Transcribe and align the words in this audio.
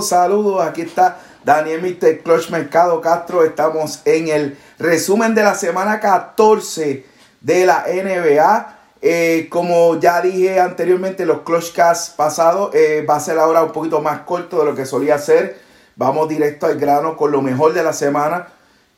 Saludos, 0.00 0.62
aquí 0.62 0.80
está 0.80 1.18
Daniel 1.44 1.82
Mr. 1.82 2.22
Clutch 2.22 2.48
Mercado 2.48 3.02
Castro. 3.02 3.44
Estamos 3.44 4.00
en 4.06 4.28
el 4.28 4.56
resumen 4.78 5.34
de 5.34 5.42
la 5.42 5.54
semana 5.54 6.00
14 6.00 7.04
de 7.42 7.66
la 7.66 7.84
NBA. 7.86 8.78
Eh, 9.02 9.48
como 9.50 10.00
ya 10.00 10.22
dije 10.22 10.58
anteriormente, 10.60 11.26
los 11.26 11.42
Clutchcasts 11.42 12.08
pasados 12.08 12.74
eh, 12.74 13.04
va 13.06 13.16
a 13.16 13.20
ser 13.20 13.38
ahora 13.38 13.64
un 13.64 13.72
poquito 13.72 14.00
más 14.00 14.20
corto 14.20 14.60
de 14.60 14.64
lo 14.64 14.74
que 14.74 14.86
solía 14.86 15.18
ser. 15.18 15.60
Vamos 15.96 16.26
directo 16.26 16.64
al 16.64 16.78
grano 16.78 17.14
con 17.18 17.30
lo 17.30 17.42
mejor 17.42 17.74
de 17.74 17.82
la 17.82 17.92
semana 17.92 18.48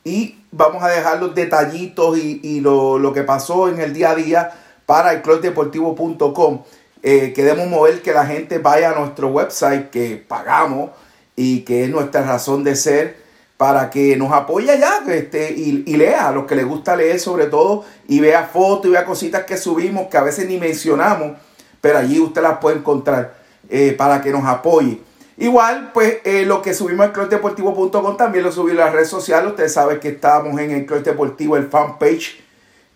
y 0.05 0.45
vamos 0.53 0.81
a 0.85 0.91
dejar 0.91 1.21
los 1.21 1.35
detallitos 1.35 2.17
y, 2.19 2.61
lo, 2.61 3.13
que 3.13 3.25
pasó 3.25 3.69
en 3.69 3.81
el 3.81 3.95
día 3.95 4.11
a 4.11 4.15
día 4.15 4.53
para 4.87 5.13
el 5.13 5.23
clubdeportivo.com 5.23 6.63
eh, 7.07 7.35
queremos 7.35 7.69
mover 7.69 8.01
que 8.01 8.15
la 8.15 8.25
gente 8.25 8.57
vaya 8.57 8.93
a 8.93 8.99
nuestro 8.99 9.29
website 9.29 9.91
que 9.91 10.17
pagamos 10.17 10.89
y 11.37 11.61
que 11.61 11.85
es 11.85 11.91
nuestra 11.91 12.23
razón 12.23 12.65
de 12.65 12.75
ser 12.75 13.19
para 13.59 13.91
que 13.91 14.17
nos 14.17 14.33
apoye 14.33 14.79
ya 14.79 15.05
este, 15.09 15.53
y, 15.53 15.83
lea 15.99 16.29
a 16.29 16.33
los 16.33 16.47
que 16.47 16.57
les 16.57 16.65
gusta 16.65 16.97
leer 16.97 17.21
sobre 17.21 17.49
todo 17.49 17.85
y 18.09 18.21
vea 18.21 18.45
fotos 18.45 18.87
y 18.87 18.93
vea 18.93 19.05
cositas 19.05 19.45
que 19.45 19.59
subimos 19.59 20.07
que 20.09 20.17
a 20.17 20.23
veces 20.23 20.49
ni 20.49 20.57
mencionamos, 20.57 21.37
pero 21.83 21.99
allí 21.99 22.19
usted 22.19 22.41
las 22.41 22.57
puede 22.57 22.79
encontrar 22.79 23.35
eh, 23.69 23.95
para 23.99 24.23
que 24.23 24.31
nos 24.31 24.47
apoye. 24.47 24.99
Igual, 25.37 25.91
pues 25.93 26.21
eh, 26.25 26.47
lo 26.47 26.63
que 26.63 26.73
subimos 26.73 27.05
en 27.05 27.13
clubdeportivo.com 27.13 28.17
también 28.17 28.45
lo 28.45 28.51
subí 28.51 28.71
en 28.71 28.79
las 28.79 28.95
redes 28.95 29.09
sociales. 29.09 29.51
Ustedes 29.51 29.75
saben 29.75 30.01
que 30.01 30.09
estamos 30.09 30.59
en 30.59 30.71
el 30.71 30.87
Club 30.87 31.03
Deportivo, 31.03 31.59
el 31.59 31.69
fanpage 31.69 32.43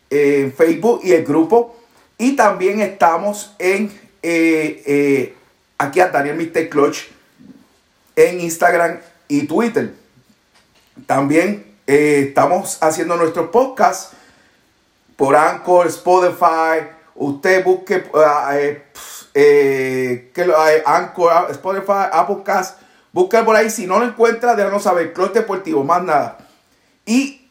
en 0.09 0.51
Facebook 0.51 1.01
y 1.05 1.13
el 1.13 1.27
grupo 1.27 1.78
y 2.19 2.35
también 2.35 2.81
estamos 2.81 3.55
en 3.59 3.87
eh, 4.23 4.83
eh, 4.85 5.37
aquí 5.79 6.01
a 6.01 6.09
Daniel 6.09 6.37
Mr. 6.37 6.69
Clutch 6.69 7.05
en 8.17 8.41
Instagram 8.41 8.99
y 9.29 9.47
Twitter. 9.47 9.95
También 11.07 11.77
eh, 11.87 12.25
estamos 12.29 12.79
haciendo 12.81 13.17
nuestros 13.17 13.51
podcasts 13.51 14.11
por 15.17 15.37
Anchor, 15.37 15.87
Spotify. 15.87 16.89
Usted 17.15 17.65
busque 17.65 18.05
Anchor, 20.85 21.51
Spotify, 21.51 22.09
Apple 22.13 22.39
Cast. 22.45 22.81
Busque 23.13 23.39
por 23.45 23.55
ahí. 23.55 23.71
Si 23.71 23.87
no 23.87 24.01
lo 24.01 24.07
encuentra, 24.07 24.57
déjanos 24.57 24.83
saber. 24.83 25.13
Clutch 25.13 25.35
Deportivo, 25.35 25.85
más 25.85 26.03
nada. 26.03 26.39
Y 27.07 27.48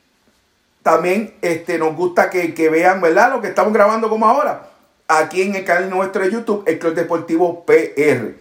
también 0.88 1.34
este, 1.42 1.78
nos 1.78 1.98
gusta 1.98 2.30
que, 2.30 2.70
vean, 2.70 3.02
¿verdad? 3.02 3.32
Lo 3.32 3.42
que 3.42 3.50
estamos 3.50 3.74
grabando 3.74 4.08
como 4.08 4.26
ahora. 4.26 4.70
Aquí 5.10 5.42
en 5.42 5.54
el 5.56 5.66
canal 5.66 5.90
nuestro 5.90 6.24
de 6.24 6.32
YouTube, 6.32 6.64
el 6.66 6.80
Club 6.80 6.94
Deportivo 6.94 7.66
PR. 7.66 8.36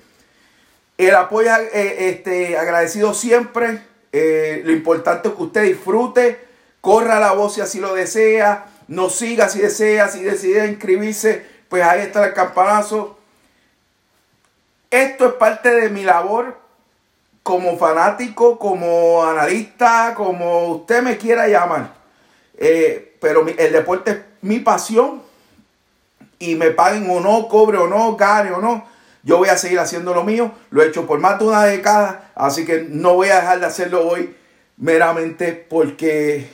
El 0.97 1.15
apoyo 1.17 1.51
eh, 1.73 2.09
este, 2.09 2.57
agradecido 2.57 3.15
siempre. 3.15 3.83
Eh, 4.13 4.63
lo 4.65 4.71
importante 4.71 5.27
es 5.27 5.35
que 5.35 5.43
usted 5.43 5.63
disfrute, 5.65 6.39
corra 6.81 7.19
la 7.19 7.33
voz 7.33 7.55
si 7.55 7.63
así 7.63 7.81
lo 7.81 7.95
desea, 7.95 8.67
nos 8.87 9.17
siga 9.17 9.49
si 9.49 9.59
desea, 9.59 10.07
si 10.07 10.23
decide 10.23 10.69
inscribirse, 10.69 11.45
pues 11.69 11.83
ahí 11.83 12.03
está 12.03 12.25
el 12.25 12.33
campanazo. 12.33 13.19
Esto 14.93 15.27
es 15.27 15.33
parte 15.33 15.75
de 15.75 15.89
mi 15.89 16.05
labor 16.05 16.57
como 17.43 17.77
fanático, 17.77 18.57
como 18.57 19.25
analista, 19.25 20.15
como 20.15 20.69
usted 20.69 21.03
me 21.03 21.17
quiera 21.17 21.49
llamar. 21.49 22.06
Eh, 22.59 23.17
pero 23.21 23.47
el 23.47 23.73
deporte 23.73 24.11
es 24.11 24.19
mi 24.43 24.61
pasión 24.61 25.23
y 26.39 26.55
me 26.55 26.71
paguen 26.71 27.09
o 27.11 27.21
no, 27.21 27.49
cobre 27.49 27.79
o 27.79 27.87
no, 27.87 28.17
gane 28.17 28.53
o 28.53 28.61
no. 28.61 28.85
Yo 29.23 29.39
voy 29.39 29.49
a 29.49 29.57
seguir 29.57 29.81
haciendo 29.81 30.15
lo 30.15 30.23
mío. 30.23 30.53
Lo 30.71 30.83
he 30.83 30.87
hecho 30.87 31.07
por 31.07 31.19
más 31.19 31.39
de 31.39 31.47
una 31.47 31.65
década. 31.65 32.31
Así 32.35 32.65
que 32.65 32.87
no 32.89 33.15
voy 33.15 33.29
a 33.29 33.41
dejar 33.41 33.61
de 33.61 33.67
hacerlo 33.67 34.07
hoy 34.07 34.37
meramente 34.77 35.53
porque 35.53 36.49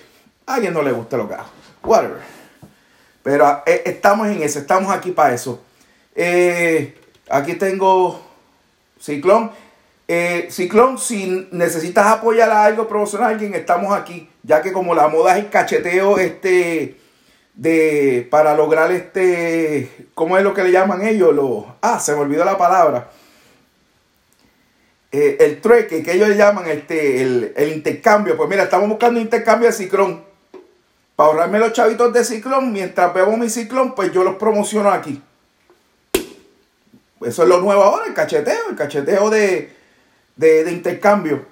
a 0.47 0.55
alguien 0.55 0.73
no 0.73 0.83
le 0.83 0.93
gusta 0.93 1.17
lo 1.17 1.29
que 1.29 1.35
hago. 1.35 1.51
Whatever. 1.83 2.21
Pero 3.23 3.63
eh, 3.67 3.83
estamos 3.85 4.29
en 4.29 4.43
eso. 4.43 4.59
Estamos 4.59 4.91
aquí 4.91 5.11
para 5.11 5.35
eso. 5.35 5.63
Eh, 6.15 6.97
aquí 7.29 7.55
tengo 7.55 8.23
Ciclón. 8.99 9.51
Eh, 10.15 10.49
Ciclón, 10.51 10.99
si 10.99 11.49
necesitas 11.53 12.07
apoyar 12.07 12.51
a 12.51 12.67
algo 12.67 12.87
promocional 12.87 13.29
a 13.29 13.31
alguien, 13.31 13.55
estamos 13.55 13.99
aquí, 13.99 14.29
ya 14.43 14.61
que 14.61 14.71
como 14.71 14.95
la 14.95 15.09
moda 15.09 15.39
es 15.39 15.45
el 15.45 15.49
cacheteo 15.49 16.19
este 16.19 16.99
de 17.55 18.29
para 18.31 18.55
lograr 18.55 18.93
este, 18.93 20.11
¿cómo 20.13 20.37
es 20.37 20.45
lo 20.45 20.53
que 20.53 20.65
le 20.65 20.71
llaman 20.71 21.01
ellos? 21.01 21.35
Lo, 21.35 21.77
ah, 21.81 21.99
se 21.99 22.13
me 22.13 22.21
olvidó 22.21 22.45
la 22.45 22.59
palabra. 22.59 23.09
Eh, 25.11 25.39
el 25.41 25.63
trueque, 25.63 26.03
que 26.03 26.13
ellos 26.13 26.29
le 26.29 26.37
llaman 26.37 26.69
este, 26.69 27.23
el, 27.23 27.73
intercambio. 27.73 28.37
Pues 28.37 28.51
mira, 28.51 28.65
estamos 28.65 28.91
buscando 28.91 29.19
intercambio 29.19 29.69
de 29.69 29.75
ciclón. 29.75 30.23
Para 31.17 31.31
ahorrarme 31.31 31.59
los 31.59 31.73
chavitos 31.73 32.13
de 32.13 32.23
ciclón, 32.23 32.71
mientras 32.71 33.15
veo 33.15 33.35
mi 33.39 33.49
ciclón, 33.49 33.95
pues 33.95 34.13
yo 34.13 34.25
los 34.25 34.35
promociono 34.35 34.91
aquí. 34.91 35.23
Eso 36.13 37.43
es 37.45 37.49
lo 37.49 37.63
nuevo 37.63 37.83
ahora, 37.83 38.05
el 38.09 38.13
cacheteo, 38.13 38.69
el 38.69 38.77
cacheteo 38.77 39.31
de, 39.31 39.81
de, 40.37 40.71
intercambio. 40.71 41.45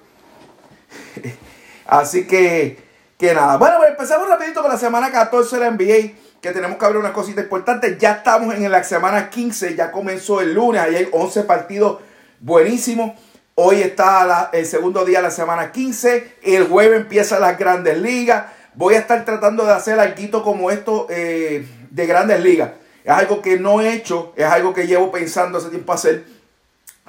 Así 1.85 2.25
que, 2.25 2.77
que 3.17 3.33
nada. 3.33 3.57
Bueno, 3.57 3.77
pues 3.77 3.91
empezamos 3.91 4.27
rapidito 4.27 4.61
con 4.61 4.71
la 4.71 4.77
semana 4.77 5.11
14 5.11 5.57
de 5.57 5.61
la 5.61 5.71
NBA, 5.71 6.13
que 6.41 6.51
tenemos 6.51 6.77
que 6.77 6.85
hablar 6.85 7.01
unas 7.01 7.11
cositas 7.11 7.43
importantes. 7.43 7.97
Ya 7.97 8.13
estamos 8.13 8.55
en 8.55 8.71
la 8.71 8.83
semana 8.83 9.29
15, 9.29 9.75
ya 9.75 9.91
comenzó 9.91 10.41
el 10.41 10.53
lunes, 10.53 10.81
ahí 10.81 10.95
hay 10.95 11.09
11 11.11 11.43
partidos 11.43 11.99
buenísimos. 12.39 13.13
Hoy 13.55 13.81
está 13.81 14.49
el 14.53 14.65
segundo 14.65 15.05
día 15.05 15.19
de 15.19 15.23
la 15.23 15.31
semana 15.31 15.71
15, 15.71 16.37
el 16.43 16.67
jueves 16.67 17.01
empieza 17.01 17.39
las 17.39 17.57
grandes 17.59 17.97
ligas. 17.97 18.45
Voy 18.73 18.95
a 18.95 18.99
estar 18.99 19.25
tratando 19.25 19.65
de 19.65 19.73
hacer 19.73 19.99
algo 19.99 20.41
como 20.41 20.71
esto 20.71 21.05
eh, 21.09 21.67
de 21.89 22.05
grandes 22.07 22.39
ligas. 22.41 22.71
Es 23.03 23.11
algo 23.11 23.41
que 23.41 23.59
no 23.59 23.81
he 23.81 23.93
hecho, 23.93 24.33
es 24.37 24.45
algo 24.45 24.73
que 24.73 24.87
llevo 24.87 25.11
pensando 25.11 25.57
hace 25.57 25.69
tiempo 25.69 25.91
hacer 25.91 26.23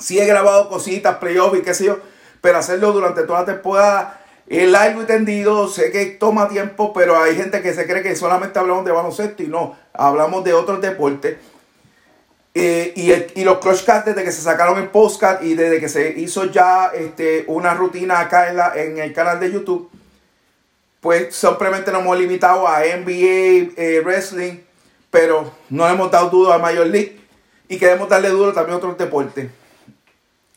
Sí 0.02 0.18
he 0.18 0.26
grabado 0.26 0.68
cositas, 0.68 1.16
playoffs 1.18 1.58
y 1.58 1.62
qué 1.62 1.74
sé 1.74 1.84
yo, 1.84 1.98
pero 2.40 2.58
hacerlo 2.58 2.92
durante 2.92 3.22
toda 3.22 3.40
la 3.40 3.46
temporada 3.46 4.20
es 4.48 4.68
largo 4.68 5.02
y 5.02 5.06
tendido. 5.06 5.68
Sé 5.68 5.92
que 5.92 6.06
toma 6.06 6.48
tiempo, 6.48 6.92
pero 6.92 7.16
hay 7.20 7.36
gente 7.36 7.62
que 7.62 7.72
se 7.72 7.86
cree 7.86 8.02
que 8.02 8.16
solamente 8.16 8.58
hablamos 8.58 8.84
de 8.84 8.90
baloncesto 8.90 9.42
y 9.42 9.46
no, 9.46 9.76
hablamos 9.92 10.42
de 10.42 10.54
otros 10.54 10.80
deportes. 10.80 11.36
Eh, 12.54 13.30
y, 13.34 13.44
los 13.44 13.58
Crushcast 13.58 14.06
desde 14.06 14.24
que 14.24 14.32
se 14.32 14.42
sacaron 14.42 14.78
el 14.78 14.88
postcard 14.88 15.42
y 15.42 15.54
desde 15.54 15.80
que 15.80 15.88
se 15.88 16.10
hizo 16.18 16.44
ya 16.46 16.90
este, 16.94 17.44
una 17.46 17.72
rutina 17.72 18.20
acá 18.20 18.50
en, 18.50 18.90
en 18.90 18.98
el 18.98 19.12
canal 19.14 19.40
de 19.40 19.52
YouTube, 19.52 19.88
pues 21.00 21.34
simplemente 21.34 21.90
nos 21.92 22.02
hemos 22.02 22.18
limitado 22.18 22.68
a 22.68 22.80
NBA, 22.80 23.72
eh, 23.76 24.02
wrestling, 24.04 24.58
pero 25.10 25.50
no 25.70 25.88
hemos 25.88 26.10
dado 26.10 26.28
duro 26.28 26.52
a 26.52 26.58
Major 26.58 26.86
League 26.86 27.20
y 27.68 27.78
queremos 27.78 28.08
darle 28.08 28.28
duro 28.28 28.52
también 28.52 28.74
a 28.74 28.76
otros 28.78 28.98
deportes. 28.98 29.48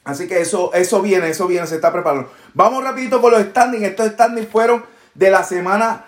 Así 0.06 0.28
que 0.28 0.40
eso, 0.40 0.72
eso 0.74 1.02
viene, 1.02 1.30
eso 1.30 1.48
viene, 1.48 1.66
se 1.66 1.76
está 1.76 1.92
preparando. 1.92 2.32
Vamos 2.54 2.84
rapidito 2.84 3.22
con 3.22 3.32
los 3.32 3.42
standings. 3.42 3.84
Estos 3.84 4.12
standings 4.12 4.48
fueron 4.48 4.86
de 5.16 5.32
la 5.32 5.44
semana 5.44 6.06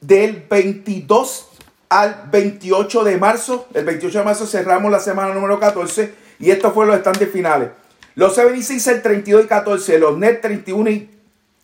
del 0.00 0.46
22 0.48 1.48
al 1.88 2.28
28 2.30 3.04
de 3.04 3.18
marzo. 3.18 3.66
El 3.74 3.84
28 3.84 4.18
de 4.20 4.24
marzo 4.24 4.46
cerramos 4.46 4.92
la 4.92 5.00
semana 5.00 5.34
número 5.34 5.58
14 5.58 6.14
y 6.38 6.52
estos 6.52 6.72
fueron 6.72 6.94
los 6.94 7.00
standings 7.00 7.32
finales. 7.32 7.70
Los 8.14 8.36
76 8.36 8.86
el 8.86 9.02
32 9.02 9.44
y 9.44 9.48
14, 9.48 9.98
los 9.98 10.16
Nets 10.16 10.40
31 10.40 10.90
y 10.90 11.10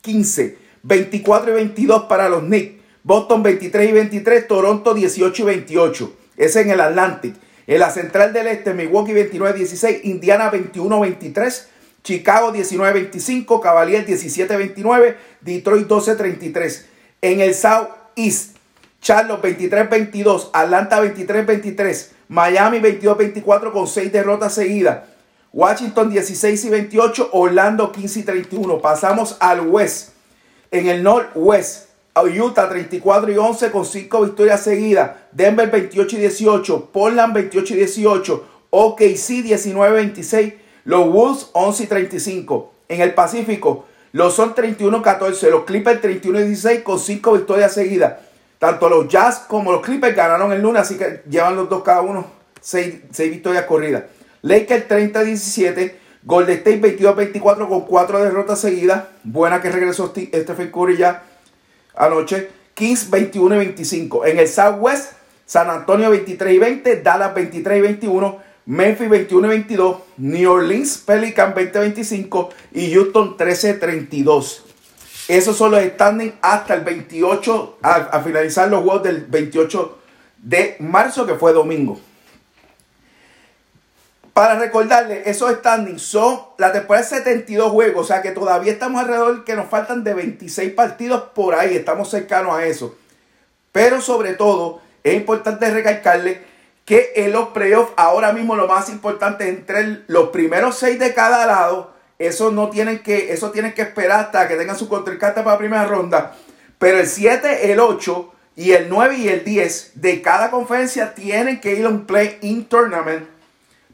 15, 0.00 0.58
24 0.82 1.50
y 1.50 1.54
22 1.54 2.03
para 2.04 2.28
los 2.28 2.42
Knicks, 2.42 2.82
Boston 3.04 3.42
23 3.42 3.91
y 3.91 3.92
23, 3.92 4.48
Toronto 4.48 4.92
18 4.92 5.42
y 5.42 5.47
28. 5.47 6.12
Ese 6.36 6.60
en 6.62 6.70
el 6.70 6.80
Atlantic. 6.80 7.34
En 7.68 7.80
la 7.80 7.91
central 7.91 8.32
del 8.32 8.47
este, 8.47 8.74
Milwaukee 8.74 9.12
29 9.12 9.58
16, 9.58 10.04
Indiana 10.04 10.50
21 10.50 11.00
23, 11.00 11.68
Chicago 12.06 12.53
19-25, 12.53 13.61
Cavalier 13.61 14.06
17-29, 14.06 15.16
Detroit 15.41 15.89
12-33. 15.89 16.84
En 17.21 17.41
el 17.41 17.53
South 17.53 17.89
East, 18.15 18.59
Charlotte 19.03 19.42
23-22, 19.42 20.51
Atlanta 20.53 21.03
23-23, 21.03 22.10
Miami 22.28 22.78
22-24 22.78 23.72
con 23.72 23.89
6 23.89 24.13
derrotas 24.13 24.54
seguidas. 24.54 25.01
Washington 25.53 26.10
16 26.10 26.66
y 26.66 26.71
28, 26.71 27.30
Orlando 27.33 27.91
15 27.91 28.21
y 28.21 28.22
31. 28.22 28.80
Pasamos 28.80 29.36
al 29.41 29.63
West. 29.63 30.10
En 30.71 30.86
el 30.86 31.03
Northwest, 31.03 31.89
Utah 32.15 32.69
34 32.69 33.33
y 33.33 33.36
11 33.36 33.71
con 33.72 33.84
5 33.84 34.22
victorias 34.27 34.63
seguidas. 34.63 35.10
Denver 35.33 35.69
28 35.69 36.19
y 36.19 36.21
18, 36.21 36.91
Portland 36.92 37.34
28 37.34 37.75
y 37.75 37.77
18, 37.78 38.47
OKC 38.71 39.42
19 39.42 39.97
26. 39.97 40.54
Los 40.86 41.10
Wolves 41.10 41.50
11 41.53 41.83
y 41.83 41.86
35. 41.88 42.72
En 42.88 43.00
el 43.00 43.12
Pacífico, 43.12 43.86
los 44.12 44.34
son 44.34 44.54
31-14. 44.54 45.50
Los 45.50 45.65
Clippers 45.65 46.00
31 46.00 46.41
y 46.41 46.44
16 46.44 46.83
con 46.83 46.98
5 46.98 47.33
victorias 47.33 47.74
seguidas. 47.74 48.15
Tanto 48.59 48.88
los 48.88 49.09
Jazz 49.09 49.44
como 49.48 49.72
los 49.72 49.83
Clippers 49.83 50.16
ganaron 50.16 50.53
el 50.53 50.62
lunes, 50.62 50.83
así 50.83 50.97
que 50.97 51.22
llevan 51.28 51.56
los 51.56 51.68
dos 51.68 51.83
cada 51.83 52.00
uno 52.00 52.27
6, 52.60 53.00
victorias 53.18 53.65
corridas. 53.65 54.04
Lakers 54.42 54.88
30-17. 54.88 55.92
Golden 56.22 56.59
State 56.59 56.98
22-24 56.98 57.68
con 57.68 57.80
4 57.82 58.24
derrotas 58.24 58.60
seguidas. 58.60 59.04
Buena 59.24 59.60
que 59.60 59.71
regresó 59.71 60.06
Stephen 60.06 60.71
Curry 60.71 60.97
ya 60.97 61.24
anoche. 61.97 62.48
Kings 62.74 63.10
21 63.10 63.56
25. 63.56 64.27
En 64.27 64.39
el 64.39 64.48
Southwest, 64.48 65.15
San 65.47 65.68
Antonio 65.68 66.10
23 66.10 66.54
y 66.54 66.59
20, 66.59 67.03
Dallas 67.03 67.34
23 67.34 67.78
y 67.78 67.80
21, 67.80 68.46
Memphis 68.66 69.09
21 69.09 69.47
y 69.47 69.51
22, 69.51 69.97
New 70.16 70.51
Orleans 70.51 70.98
Pelican 70.98 71.54
20 71.54 71.78
25 71.78 72.51
y 72.72 72.92
Houston 72.92 73.36
13 73.36 73.74
32. 73.74 74.65
Esos 75.28 75.57
son 75.57 75.71
los 75.71 75.83
standings 75.83 76.34
hasta 76.42 76.74
el 76.74 76.83
28, 76.83 77.78
a, 77.83 78.21
finalizar 78.21 78.68
los 78.68 78.83
juegos 78.83 79.04
del 79.04 79.24
28 79.27 79.98
de 80.39 80.77
marzo, 80.80 81.27
que 81.27 81.34
fue 81.34 81.53
domingo. 81.53 82.01
Para 84.33 84.59
recordarles, 84.59 85.27
esos 85.27 85.53
standings 85.53 86.03
son 86.03 86.41
la 86.59 86.72
temporada 86.72 87.04
de 87.09 87.16
72 87.16 87.71
juegos, 87.71 88.04
o 88.04 88.07
sea 88.07 88.21
que 88.21 88.33
todavía 88.33 88.72
estamos 88.72 89.01
alrededor, 89.01 89.45
que 89.45 89.54
nos 89.54 89.68
faltan 89.68 90.03
de 90.03 90.15
26 90.15 90.72
partidos 90.72 91.22
por 91.34 91.54
ahí, 91.54 91.74
estamos 91.77 92.10
cercanos 92.10 92.54
a 92.54 92.66
eso. 92.66 92.97
Pero 93.71 94.01
sobre 94.01 94.34
todo, 94.34 94.80
es 95.03 95.15
importante 95.15 95.71
recalcarle 95.71 96.55
que 96.86 97.12
en 97.16 97.33
los 97.33 97.48
playoffs, 97.48 97.92
ahora 97.97 98.33
mismo 98.33 98.56
lo 98.56 98.66
más 98.66 98.88
importante 98.88 99.48
entre 99.48 100.04
los 100.06 100.30
primeros 100.30 100.78
6 100.78 100.98
de 100.98 101.12
cada 101.12 101.44
lado 101.44 101.97
eso 102.18 102.50
no 102.50 102.71
tienen 102.71 103.00
que, 103.00 103.33
eso 103.33 103.50
tienen 103.50 103.74
que 103.74 103.83
esperar 103.83 104.21
hasta 104.21 104.48
que 104.48 104.56
tengan 104.56 104.78
su 104.78 104.88
contrincante 104.88 105.42
para 105.42 105.56
la 105.56 105.59
primera 105.59 105.84
ronda. 105.84 106.34
Pero 106.78 106.98
el 106.98 107.06
7, 107.06 107.72
el 107.72 107.80
8 107.80 108.33
y 108.56 108.72
el 108.72 108.88
9 108.88 109.16
y 109.18 109.28
el 109.28 109.44
10 109.44 109.92
de 109.97 110.22
cada 110.22 110.50
conferencia 110.50 111.15
tienen 111.15 111.60
que 111.60 111.74
ir 111.74 111.84
a 111.84 111.91
un 111.91 112.06
play-in 112.06 112.65
tournament 112.65 113.27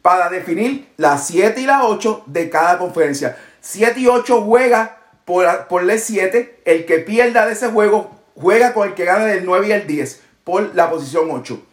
para 0.02 0.28
definir 0.28 0.88
las 0.96 1.26
7 1.26 1.60
y 1.60 1.66
la 1.66 1.84
8 1.84 2.24
de 2.26 2.48
cada 2.48 2.78
conferencia. 2.78 3.36
7 3.60 3.98
y 4.00 4.06
8 4.06 4.42
juega 4.42 4.98
por, 5.24 5.66
por 5.66 5.88
el 5.88 5.98
7. 5.98 6.60
El 6.64 6.86
que 6.86 6.98
pierda 6.98 7.46
de 7.46 7.54
ese 7.54 7.68
juego 7.68 8.10
juega 8.36 8.72
con 8.72 8.88
el 8.88 8.94
que 8.94 9.04
gana 9.04 9.24
del 9.24 9.44
9 9.44 9.66
y 9.66 9.72
el 9.72 9.86
10 9.86 10.20
por 10.44 10.74
la 10.74 10.90
posición 10.90 11.28
8 11.30 11.71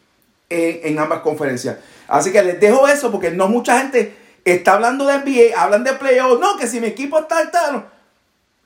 en, 0.50 1.00
ambas 1.00 1.20
conferencias. 1.20 1.78
Así 2.08 2.32
que 2.32 2.44
les 2.44 2.60
dejo 2.60 2.88
eso 2.88 3.12
porque 3.12 3.32
no 3.32 3.48
mucha 3.48 3.80
gente 3.80 4.16
está 4.44 4.74
hablando 4.74 5.06
de 5.06 5.20
NBA, 5.20 5.60
hablan 5.60 5.84
de 5.84 5.94
playoffs. 5.94 6.40
No, 6.40 6.58
que 6.58 6.68
si 6.68 6.80
mi 6.80 6.88
equipo 6.88 7.20
está 7.20 7.38
altano. 7.38 7.86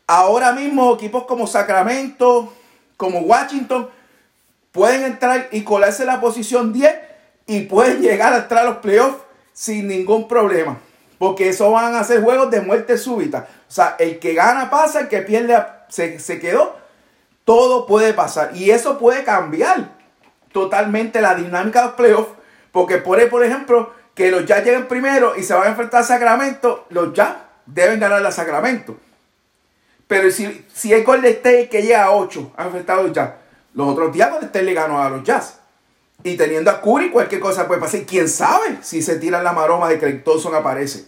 Ahora 0.08 0.54
mismo 0.54 0.96
equipos 0.96 1.26
como 1.26 1.48
Sacramento, 1.48 2.54
como 2.98 3.20
Washington, 3.20 3.90
pueden 4.72 5.04
entrar 5.04 5.50
y 5.52 5.64
colarse 5.64 6.06
la 6.06 6.22
posición 6.22 6.74
10 6.74 6.94
y 7.48 7.62
pueden 7.62 8.02
llegar 8.02 8.34
a 8.34 8.38
entrar 8.40 8.66
a 8.66 8.70
los 8.70 8.78
playoffs 8.78 9.18
sin 9.54 9.88
ningún 9.88 10.28
problema. 10.28 10.80
Porque 11.18 11.50
eso 11.50 11.72
van 11.72 11.96
a 11.96 12.04
ser 12.04 12.22
juegos 12.22 12.52
de 12.52 12.62
muerte 12.62 12.98
súbita. 12.98 13.48
O 13.70 13.72
sea, 13.72 13.96
el 14.00 14.20
que 14.20 14.34
gana 14.34 14.70
pasa, 14.70 15.02
el 15.02 15.08
que 15.08 15.22
pierde 15.22 15.58
se, 15.90 16.20
se 16.20 16.40
quedó. 16.40 16.76
Todo 17.46 17.86
puede 17.86 18.14
pasar. 18.14 18.56
Y 18.56 18.72
eso 18.72 18.98
puede 18.98 19.24
cambiar 19.24 20.03
totalmente 20.54 21.22
la 21.22 21.36
dinámica 21.36 21.82
de 21.82 21.86
los 21.88 21.96
playoffs. 21.96 22.32
Porque 22.72 22.98
por, 22.98 23.30
por 23.30 23.44
ejemplo, 23.44 23.92
que 24.16 24.32
los 24.32 24.46
Jazz 24.46 24.64
lleguen 24.64 24.88
primero 24.88 25.36
y 25.36 25.44
se 25.44 25.54
van 25.54 25.64
a 25.64 25.70
enfrentar 25.72 26.02
a 26.02 26.06
Sacramento, 26.06 26.86
los 26.90 27.14
Jazz 27.14 27.36
deben 27.66 28.00
ganar 28.00 28.26
a 28.26 28.32
Sacramento. 28.32 28.98
Pero 30.08 30.32
si, 30.32 30.66
si 30.74 30.94
el 30.94 31.04
Golden 31.04 31.34
State 31.34 31.70
que 31.70 31.82
llega 31.82 32.04
a 32.04 32.12
8 32.12 32.54
ha 32.56 32.66
enfrentado 32.66 33.02
a 33.02 33.04
los 33.04 33.14
Jazz, 33.14 33.32
los 33.74 33.88
otros 33.88 34.14
días 34.14 34.30
Golden 34.30 34.48
State 34.48 34.66
le 34.66 34.74
ganó 34.74 35.02
a 35.02 35.10
los 35.10 35.24
Jazz. 35.24 35.60
Y 36.24 36.38
teniendo 36.38 36.72
a 36.72 36.82
Curry, 36.82 37.10
cualquier 37.10 37.42
cosa 37.42 37.68
puede 37.68 37.82
pasar. 37.82 38.02
quién 38.04 38.30
sabe 38.30 38.78
si 38.82 39.02
se 39.02 39.18
tiran 39.18 39.44
la 39.44 39.52
maroma 39.52 39.90
de 39.90 40.00
que 40.00 40.12
Thompson 40.14 40.56
aparece. 40.56 41.06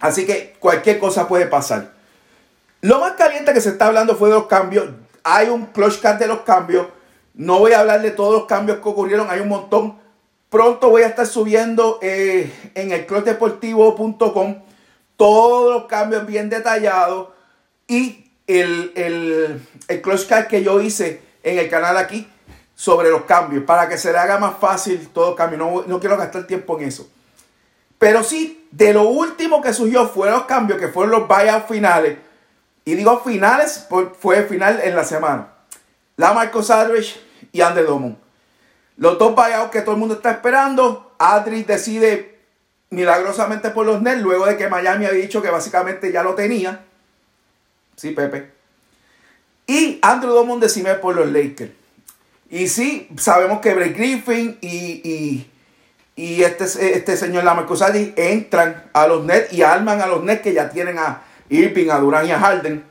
Así 0.00 0.24
que 0.24 0.56
cualquier 0.58 0.98
cosa 0.98 1.28
puede 1.28 1.46
pasar. 1.46 1.92
Lo 2.80 3.00
más 3.00 3.12
caliente 3.12 3.52
que 3.52 3.60
se 3.60 3.70
está 3.70 3.86
hablando 3.86 4.16
fue 4.16 4.28
de 4.28 4.36
los 4.36 4.46
cambios. 4.46 4.88
Hay 5.24 5.48
un 5.48 5.66
clutch 5.66 6.00
card 6.00 6.18
de 6.18 6.28
los 6.28 6.40
cambios. 6.40 6.86
No 7.38 7.60
voy 7.60 7.70
a 7.70 7.78
hablar 7.78 8.02
de 8.02 8.10
todos 8.10 8.34
los 8.34 8.46
cambios 8.46 8.78
que 8.78 8.88
ocurrieron. 8.88 9.30
Hay 9.30 9.38
un 9.38 9.48
montón. 9.48 9.96
Pronto 10.50 10.90
voy 10.90 11.02
a 11.02 11.06
estar 11.06 11.24
subiendo 11.24 12.00
eh, 12.02 12.52
en 12.74 12.90
el 12.90 13.06
clubdeportivo.com 13.06 14.56
todos 15.16 15.72
los 15.72 15.84
cambios 15.84 16.26
bien 16.26 16.50
detallados 16.50 17.28
y 17.86 18.32
el, 18.48 18.92
el, 18.96 19.62
el 19.86 20.02
card 20.02 20.46
que 20.48 20.64
yo 20.64 20.80
hice 20.80 21.22
en 21.44 21.58
el 21.58 21.70
canal 21.70 21.96
aquí 21.96 22.28
sobre 22.74 23.10
los 23.10 23.22
cambios 23.22 23.62
para 23.62 23.88
que 23.88 23.98
se 23.98 24.10
le 24.10 24.18
haga 24.18 24.38
más 24.38 24.56
fácil 24.58 25.08
todo 25.10 25.36
cambio. 25.36 25.58
No, 25.58 25.84
no 25.86 26.00
quiero 26.00 26.16
gastar 26.16 26.44
tiempo 26.44 26.76
en 26.80 26.88
eso. 26.88 27.08
Pero 27.98 28.24
sí, 28.24 28.66
de 28.72 28.92
lo 28.92 29.04
último 29.04 29.62
que 29.62 29.72
surgió 29.72 30.08
fueron 30.08 30.38
los 30.38 30.46
cambios, 30.46 30.80
que 30.80 30.88
fueron 30.88 31.12
los 31.12 31.28
buyouts 31.28 31.68
finales. 31.68 32.18
Y 32.84 32.96
digo 32.96 33.20
finales, 33.20 33.86
fue 34.18 34.42
final 34.42 34.80
en 34.82 34.96
la 34.96 35.04
semana. 35.04 35.52
La 36.16 36.32
Marcos 36.32 36.68
Aldridge 36.70 37.27
y 37.52 37.60
Ander 37.60 37.86
Domon. 37.86 38.18
Los 38.96 39.18
dos 39.18 39.34
buyouts 39.34 39.70
que 39.70 39.82
todo 39.82 39.92
el 39.92 40.00
mundo 40.00 40.14
está 40.14 40.32
esperando. 40.32 41.12
Adri 41.18 41.62
decide 41.62 42.38
milagrosamente 42.90 43.70
por 43.70 43.86
los 43.86 44.02
Nets, 44.02 44.22
luego 44.22 44.46
de 44.46 44.56
que 44.56 44.68
Miami 44.68 45.06
había 45.06 45.22
dicho 45.22 45.42
que 45.42 45.50
básicamente 45.50 46.10
ya 46.10 46.22
lo 46.22 46.34
tenía. 46.34 46.84
Sí, 47.96 48.10
Pepe. 48.10 48.50
Y 49.66 49.98
Andrew 50.02 50.32
Drummond 50.32 50.62
decide 50.62 50.94
por 50.94 51.14
los 51.14 51.30
Lakers. 51.30 51.72
Y 52.50 52.68
sí, 52.68 53.08
sabemos 53.18 53.60
que 53.60 53.74
Blake 53.74 53.92
Griffin 53.92 54.56
y, 54.62 55.46
y, 56.16 56.42
este, 56.42 56.64
este 56.64 57.16
señor 57.16 57.44
Lamarcus 57.44 57.82
Adri 57.82 58.14
entran 58.16 58.84
a 58.94 59.06
los 59.06 59.24
Nets 59.24 59.52
y 59.52 59.62
arman 59.62 60.00
a 60.00 60.06
los 60.06 60.24
Nets 60.24 60.40
que 60.40 60.54
ya 60.54 60.70
tienen 60.70 60.98
a 60.98 61.22
Irving, 61.50 61.90
a 61.90 61.98
Durán 61.98 62.26
y 62.26 62.30
a 62.30 62.40
Harden. 62.40 62.82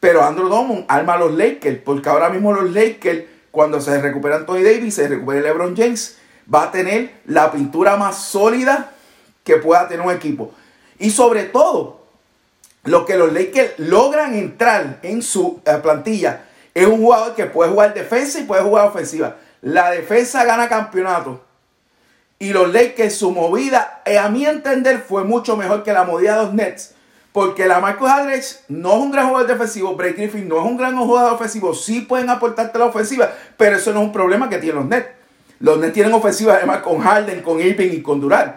Pero 0.00 0.24
Andrew 0.24 0.48
Drummond 0.48 0.84
arma 0.88 1.14
a 1.14 1.18
los 1.18 1.32
Lakers, 1.34 1.78
porque 1.84 2.08
ahora 2.08 2.28
mismo 2.28 2.52
los 2.52 2.70
Lakers 2.70 3.24
cuando 3.50 3.80
se 3.80 4.00
recupera 4.00 4.36
Anthony 4.36 4.62
Davis, 4.62 4.94
se 4.94 5.08
recupere 5.08 5.40
LeBron 5.42 5.76
James, 5.76 6.18
va 6.52 6.64
a 6.64 6.70
tener 6.70 7.12
la 7.26 7.50
pintura 7.50 7.96
más 7.96 8.16
sólida 8.16 8.92
que 9.44 9.56
pueda 9.56 9.88
tener 9.88 10.04
un 10.04 10.12
equipo. 10.12 10.52
Y 10.98 11.10
sobre 11.10 11.44
todo, 11.44 12.02
lo 12.84 13.06
que 13.06 13.16
los 13.16 13.32
Lakers 13.32 13.78
logran 13.78 14.34
entrar 14.34 14.98
en 15.02 15.22
su 15.22 15.60
eh, 15.64 15.78
plantilla 15.82 16.44
es 16.74 16.86
un 16.86 16.98
jugador 16.98 17.34
que 17.34 17.46
puede 17.46 17.70
jugar 17.70 17.94
defensa 17.94 18.38
y 18.38 18.44
puede 18.44 18.62
jugar 18.62 18.86
ofensiva. 18.86 19.36
La 19.62 19.90
defensa 19.90 20.44
gana 20.44 20.68
campeonato. 20.68 21.42
Y 22.38 22.52
los 22.52 22.72
Lakers, 22.72 23.16
su 23.16 23.32
movida, 23.32 24.02
eh, 24.04 24.16
a 24.16 24.28
mi 24.28 24.46
entender, 24.46 25.00
fue 25.00 25.24
mucho 25.24 25.56
mejor 25.56 25.82
que 25.82 25.92
la 25.92 26.04
movida 26.04 26.36
de 26.36 26.44
los 26.44 26.54
Nets. 26.54 26.94
Porque 27.38 27.68
la 27.68 27.78
Marcus 27.78 28.10
Aldridge 28.10 28.56
no 28.66 28.94
es 28.94 28.98
un 28.98 29.12
gran 29.12 29.28
jugador 29.28 29.46
defensivo, 29.46 29.94
Blake 29.94 30.14
Griffin 30.14 30.48
no 30.48 30.58
es 30.58 30.64
un 30.64 30.76
gran 30.76 30.98
jugador 30.98 31.34
ofensivo, 31.34 31.72
sí 31.72 32.00
pueden 32.00 32.30
aportarte 32.30 32.76
la 32.80 32.86
ofensiva, 32.86 33.30
pero 33.56 33.76
eso 33.76 33.92
no 33.92 34.00
es 34.00 34.06
un 34.06 34.12
problema 34.12 34.48
que 34.48 34.58
tienen 34.58 34.80
los 34.80 34.86
Nets. 34.86 35.06
Los 35.60 35.78
Nets 35.78 35.92
tienen 35.92 36.12
ofensiva 36.14 36.54
además 36.54 36.78
con 36.78 36.98
Harden, 36.98 37.42
con 37.42 37.60
Irving 37.60 37.92
y 37.92 38.02
con 38.02 38.20
Durant. 38.20 38.56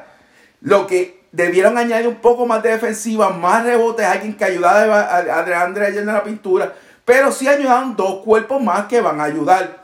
Lo 0.62 0.88
que 0.88 1.26
debieron 1.32 1.78
añadir 1.78 2.08
un 2.08 2.16
poco 2.16 2.48
más 2.48 2.64
de 2.64 2.70
defensiva, 2.70 3.30
más 3.30 3.64
rebotes, 3.64 4.04
alguien 4.04 4.36
que 4.36 4.46
ayudara 4.46 5.16
a 5.16 5.64
Andre 5.64 5.86
ayer 5.86 6.00
en 6.00 6.08
la 6.08 6.24
pintura, 6.24 6.74
pero 7.06 7.32
sí 7.32 7.48
ayudaron 7.48 7.96
dos 7.96 8.24
cuerpos 8.24 8.64
más 8.64 8.88
que 8.88 9.00
van 9.00 9.22
a 9.22 9.26
ayudar 9.26 9.78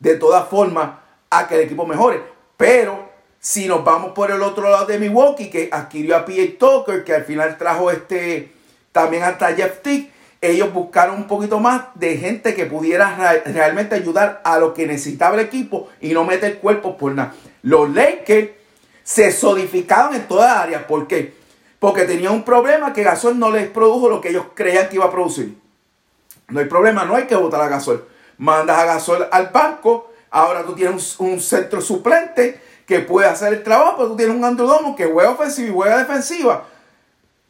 de 0.00 0.16
todas 0.16 0.48
formas 0.48 0.90
a 1.30 1.46
que 1.46 1.54
el 1.54 1.60
equipo 1.60 1.86
mejore. 1.86 2.20
Pero 2.56 3.09
si 3.40 3.66
nos 3.66 3.82
vamos 3.82 4.12
por 4.12 4.30
el 4.30 4.42
otro 4.42 4.70
lado 4.70 4.84
de 4.86 4.98
Milwaukee, 4.98 5.48
que 5.48 5.70
adquirió 5.72 6.16
a 6.16 6.26
P.A. 6.26 6.58
Tucker, 6.58 7.04
que 7.04 7.14
al 7.14 7.24
final 7.24 7.56
trajo 7.56 7.90
este 7.90 8.52
también 8.92 9.22
hasta 9.22 9.54
Jeff 9.54 9.80
Tick, 9.82 10.10
ellos 10.42 10.72
buscaron 10.72 11.16
un 11.16 11.26
poquito 11.26 11.58
más 11.58 11.84
de 11.94 12.16
gente 12.18 12.54
que 12.54 12.66
pudiera 12.66 13.40
realmente 13.46 13.94
ayudar 13.94 14.40
a 14.44 14.58
lo 14.58 14.74
que 14.74 14.86
necesitaba 14.86 15.34
el 15.34 15.40
equipo 15.40 15.88
y 16.00 16.12
no 16.12 16.24
meter 16.24 16.58
cuerpos 16.58 16.96
por 16.96 17.12
nada. 17.12 17.34
Los 17.62 17.90
Lakers 17.94 18.50
se 19.02 19.32
solidificaron 19.32 20.14
en 20.14 20.28
todas 20.28 20.56
áreas. 20.56 20.84
¿Por 20.84 21.06
qué? 21.06 21.34
Porque 21.78 22.04
tenían 22.04 22.32
un 22.32 22.42
problema 22.42 22.92
que 22.92 23.02
Gasol 23.02 23.38
no 23.38 23.50
les 23.50 23.68
produjo 23.68 24.08
lo 24.08 24.20
que 24.20 24.30
ellos 24.30 24.46
creían 24.54 24.88
que 24.88 24.96
iba 24.96 25.06
a 25.06 25.10
producir. 25.10 25.56
No 26.48 26.60
hay 26.60 26.66
problema, 26.66 27.04
no 27.04 27.16
hay 27.16 27.24
que 27.24 27.36
votar 27.36 27.60
a 27.60 27.68
Gasol. 27.68 28.06
Mandas 28.38 28.78
a 28.78 28.84
Gasol 28.84 29.28
al 29.30 29.48
banco, 29.48 30.12
ahora 30.30 30.64
tú 30.64 30.74
tienes 30.74 31.18
un 31.20 31.40
centro 31.40 31.80
suplente 31.80 32.69
que 32.90 32.98
puede 32.98 33.28
hacer 33.28 33.52
el 33.52 33.62
trabajo, 33.62 33.94
pero 33.96 34.08
tú 34.08 34.16
tienes 34.16 34.34
un 34.34 34.44
Andrew 34.44 34.96
que 34.96 35.06
juega 35.06 35.30
ofensiva 35.30 35.68
y 35.68 35.72
juega 35.72 35.98
defensiva. 35.98 36.64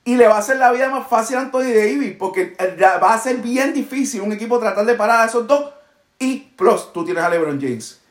Y 0.04 0.16
le 0.16 0.28
va 0.28 0.34
a 0.34 0.38
hacer 0.40 0.58
la 0.58 0.70
vida 0.70 0.90
más 0.90 1.08
fácil 1.08 1.38
a 1.38 1.40
Anthony 1.40 1.72
Davis, 1.74 2.14
porque 2.18 2.54
va 3.02 3.14
a 3.14 3.18
ser 3.18 3.38
bien 3.38 3.72
difícil 3.72 4.20
un 4.20 4.32
equipo 4.32 4.58
tratar 4.58 4.84
de 4.84 4.92
parar 4.92 5.22
a 5.22 5.24
esos 5.24 5.46
dos. 5.46 5.70
Y 6.18 6.40
plus, 6.40 6.92
tú 6.92 7.06
tienes 7.06 7.24
a 7.24 7.30
LeBron 7.30 7.58
James. 7.58 8.02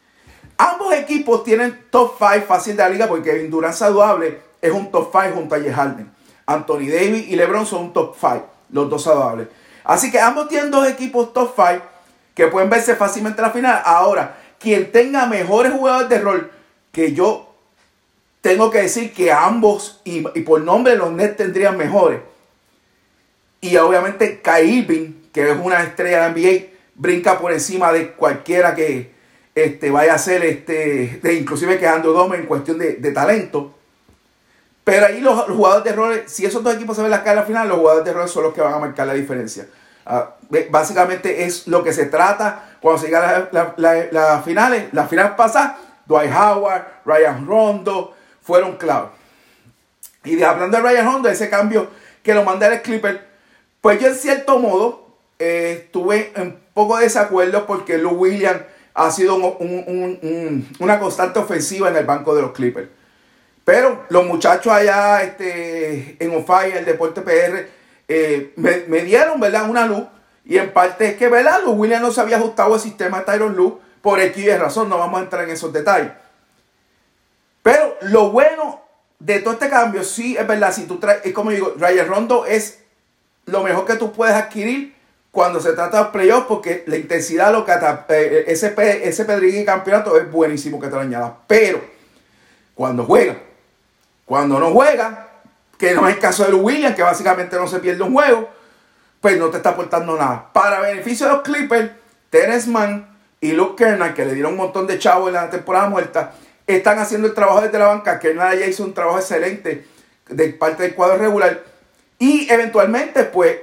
Ambos 0.58 0.92
equipos 0.96 1.44
tienen 1.44 1.86
top 1.92 2.16
5 2.18 2.48
fácil 2.48 2.76
de 2.76 2.82
la 2.82 2.90
liga 2.90 3.08
porque 3.08 3.30
Kevin 3.30 3.52
Durant 3.52 3.76
es 3.76 4.72
un 4.72 4.90
top 4.90 5.12
5 5.12 5.36
junto 5.36 5.54
a 5.54 5.60
J. 5.60 5.72
Harden. 5.72 6.12
Anthony 6.48 6.90
Davis 6.92 7.28
y 7.28 7.36
LeBron 7.36 7.68
son 7.68 7.84
un 7.84 7.94
top 7.94 8.16
5, 8.20 8.44
los 8.72 8.90
dos 8.90 9.04
saludables. 9.04 9.50
Así 9.84 10.10
que 10.10 10.20
ambos 10.20 10.48
tienen 10.48 10.72
dos 10.72 10.88
equipos 10.88 11.32
top 11.32 11.54
5 11.56 11.86
que 12.34 12.48
pueden 12.48 12.72
verse 12.72 12.96
fácilmente 12.96 13.40
en 13.40 13.48
la 13.48 13.54
final. 13.54 13.82
Ahora, 13.86 14.36
quien 14.58 14.92
tenga 14.92 15.28
mejores 15.28 15.72
jugadores 15.74 16.10
de 16.10 16.20
rol 16.20 16.52
que 16.92 17.14
yo 17.14 17.54
tengo 18.42 18.72
que 18.72 18.82
decir 18.82 19.14
que 19.14 19.32
ambos, 19.32 20.02
y, 20.04 20.22
por 20.22 20.62
nombre 20.62 20.96
los 20.96 21.12
Nets 21.12 21.38
tendrían 21.38 21.78
mejores. 21.78 22.22
Y 23.62 23.76
obviamente 23.78 24.42
Kai 24.42 24.86
que 25.34 25.52
es 25.52 25.58
una 25.58 25.84
estrella 25.84 26.30
de 26.30 26.32
NBA, 26.32 26.66
brinca 26.96 27.40
por 27.40 27.52
encima 27.52 27.92
de 27.92 28.12
cualquiera 28.12 28.76
que 28.76 29.12
este, 29.56 29.92
vaya 29.92 30.14
a 30.14 30.18
ser, 30.18 30.44
este, 30.44 31.20
de, 31.22 31.34
inclusive 31.34 31.78
quedando 31.78 32.14
Dome 32.14 32.38
en 32.38 32.46
cuestión 32.46 32.78
de, 32.78 33.12
talento. 33.12 33.76
Pero 34.84 35.06
ahí 35.06 35.22
los, 35.22 35.42
jugadores 35.44 35.84
de 35.84 35.92
rol, 35.92 36.24
si 36.26 36.46
esos 36.46 36.64
dos 36.64 36.76
equipos 36.76 36.96
se 36.96 37.02
ven 37.02 37.12
la 37.12 37.24
cara 37.24 37.44
final, 37.44 37.68
los 37.68 37.78
jugadores 37.78 38.06
de 38.06 38.14
rol 38.14 38.28
son 38.28 38.44
los 38.44 38.54
que 38.54 38.62
van 38.62 38.74
a 38.74 38.80
marcar 38.80 39.06
la 39.08 39.14
diferencia. 39.14 39.68
Ah, 40.06 40.36
básicamente 40.70 41.44
es 41.44 41.68
lo 41.68 41.84
que 41.84 41.94
se 41.94 42.06
trata 42.06 42.78
cuando 42.82 43.00
se 43.00 43.08
llega 43.08 43.30
a 43.38 43.50
las 43.52 44.12
la, 44.12 44.42
finales. 44.44 44.86
La 44.92 45.08
final 45.08 45.36
pasada, 45.36 45.78
Dwight 46.10 46.32
Howard, 46.34 46.86
Ryan 47.06 47.46
Rondo 47.46 48.16
fueron 48.42 48.78
clave. 48.78 49.10
Y 50.24 50.36
de, 50.36 50.44
hablando 50.44 50.76
de 50.78 50.84
Ryan 50.84 51.06
Rondo, 51.06 51.30
ese 51.30 51.50
cambio 51.50 51.88
que 52.24 52.34
lo 52.34 52.44
mandé 52.44 52.66
al 52.66 52.82
Clipper, 52.82 53.28
pues 53.80 54.02
yo 54.02 54.08
en 54.08 54.16
cierto 54.16 54.58
modo 54.58 55.08
eh, 55.38 55.84
estuve 55.84 56.34
en 56.36 56.60
poco 56.74 56.98
desacuerdo 56.98 57.66
porque 57.68 58.00
Lou 58.00 58.16
Williams 58.16 58.62
ha 58.96 59.12
sido 59.12 59.36
una 59.36 61.00
constante 61.00 61.40
ofensiva 61.40 61.90
en 61.90 61.96
el 61.96 62.06
banco 62.06 62.36
de 62.36 62.42
los 62.42 62.52
Clippers. 62.52 62.90
Pero 63.64 64.06
los 64.10 64.26
muchachos 64.26 64.74
allá 64.74 65.22
este, 65.22 66.18
en 66.20 66.36
OFI, 66.36 66.76
el 66.76 66.86
Deporte 66.86 67.22
PR, 67.22 67.68
eh, 68.08 68.52
me, 68.56 69.02
dieron 69.04 69.40
¿verdad? 69.40 69.70
una 69.70 69.86
luz. 69.86 70.04
Y 70.44 70.58
en 70.58 70.74
parte 70.74 71.10
es 71.10 71.18
que 71.18 71.30
¿verdad? 71.30 71.62
Lou 71.64 71.74
Williams 71.74 72.02
no 72.02 72.12
se 72.12 72.20
había 72.20 72.38
ajustado 72.38 72.74
el 72.74 72.82
sistema 72.82 73.20
de 73.20 73.26
Tyron 73.26 73.56
Lue 73.56 73.80
por 74.02 74.20
X 74.20 74.60
razón. 74.60 74.90
No 74.90 74.98
vamos 74.98 75.20
a 75.20 75.24
entrar 75.24 75.44
en 75.44 75.52
esos 75.52 75.72
detalles. 75.74 76.12
Pero 77.62 77.98
lo 78.02 78.32
bueno 78.32 78.82
de 79.20 79.40
todo 79.40 79.54
este 79.54 79.70
cambio, 79.70 80.04
sí, 80.04 80.38
es 80.38 80.48
verdad, 80.48 80.74
si 80.74 80.86
tú 80.86 80.98
traes, 80.98 81.26
es 81.26 81.34
como 81.34 81.52
digo, 81.52 81.74
Ryan 81.78 82.08
Rondo 82.08 82.46
es 82.46 82.80
lo 83.46 83.64
mejor 83.64 83.86
que 83.86 83.96
tú 83.96 84.12
puedes 84.12 84.36
adquirir 84.36 84.96
cuando 85.32 85.60
se 85.60 85.74
trata 85.74 86.06
de 86.06 86.10
playoffs, 86.12 86.48
porque 86.48 86.84
la 86.88 86.96
intensidad, 86.96 87.52
lo 87.52 87.66
que 87.66 87.74
eh, 88.10 88.46
ese, 88.48 88.74
ese 89.08 89.26
Pedrigui 89.26 89.66
campeonato 89.66 90.18
es 90.18 90.32
buenísimo 90.32 90.80
que 90.80 90.88
te 90.88 90.96
lo 90.96 91.02
añada. 91.02 91.38
Pero 91.48 91.82
cuando 92.74 93.06
juega, 93.06 93.38
cuando 94.26 94.60
no 94.60 94.72
juega, 94.72 95.28
que 95.78 95.94
no 95.94 96.08
es 96.08 96.16
el 96.16 96.22
caso 96.22 96.46
de 96.46 96.54
Williams, 96.54 96.96
que 96.96 97.04
básicamente 97.04 97.56
no 97.58 97.68
se 97.68 97.80
pierde 97.80 98.04
un 98.04 98.14
juego, 98.14 98.50
pues 99.22 99.38
no 99.38 99.50
te 99.50 99.58
está 99.58 99.70
aportando 99.70 100.18
nada. 100.18 100.50
Para 100.52 100.80
beneficio 100.80 101.28
de 101.28 101.34
los 101.34 101.42
Clippers, 101.42 101.92
Terence 102.30 102.70
y 103.42 103.52
Luke 103.54 103.84
Kernal, 103.84 104.14
que 104.14 104.26
le 104.26 104.34
dieron 104.34 104.54
un 104.54 104.58
montón 104.58 104.88
de 104.88 105.00
chavos 105.00 105.30
en 105.30 105.36
la 105.36 105.50
temporada 105.50 105.90
muerta, 105.90 106.34
están 106.68 107.00
haciendo 107.00 107.28
el 107.28 107.34
trabajo 107.34 107.62
desde 107.62 107.80
la 107.80 107.88
banca. 107.88 108.20
Kernal 108.20 108.60
ya 108.60 108.66
hizo 108.66 108.84
un 108.84 108.94
trabajo 108.94 109.20
excelente 109.20 109.86
de 110.28 110.50
parte 110.50 110.84
del 110.84 110.96
cuadro 110.96 111.18
regular. 111.18 111.64
Y 112.20 112.52
eventualmente, 112.52 113.24
pues, 113.24 113.58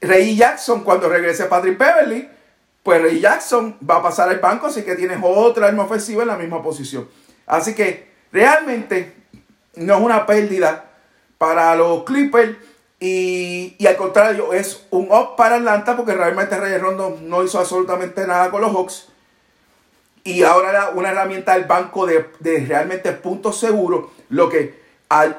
Ray 0.00 0.36
Jackson, 0.36 0.82
cuando 0.82 1.08
regrese 1.08 1.44
Patrick 1.44 1.78
Beverly, 1.78 2.28
pues 2.82 3.02
Ray 3.02 3.20
Jackson 3.20 3.76
va 3.88 3.96
a 3.96 4.02
pasar 4.02 4.28
al 4.30 4.38
banco, 4.38 4.68
así 4.68 4.82
que 4.82 4.94
tienes 4.94 5.18
otra 5.22 5.66
arma 5.66 5.84
ofensiva 5.84 6.22
en 6.22 6.28
la 6.28 6.36
misma 6.36 6.62
posición. 6.62 7.08
Así 7.46 7.74
que 7.74 8.08
realmente 8.32 9.12
no 9.74 9.96
es 9.96 10.00
una 10.00 10.24
pérdida 10.24 10.86
para 11.36 11.74
los 11.76 12.04
Clippers. 12.04 12.56
Y, 13.00 13.76
al 13.86 13.96
contrario, 13.96 14.52
es 14.52 14.86
un 14.90 15.12
up 15.12 15.36
para 15.36 15.56
Atlanta 15.56 15.96
porque 15.96 16.14
realmente 16.14 16.56
Ray 16.56 16.78
Rondo 16.78 17.18
no 17.22 17.44
hizo 17.44 17.58
absolutamente 17.58 18.26
nada 18.26 18.50
con 18.50 18.60
los 18.60 18.72
Hawks. 18.72 19.08
Y 20.28 20.42
ahora 20.42 20.90
una 20.94 21.08
herramienta 21.08 21.54
del 21.54 21.64
banco 21.64 22.04
de, 22.04 22.28
realmente 22.68 23.12
puntos 23.12 23.58
seguros. 23.58 24.10
Lo 24.28 24.50
que 24.50 24.78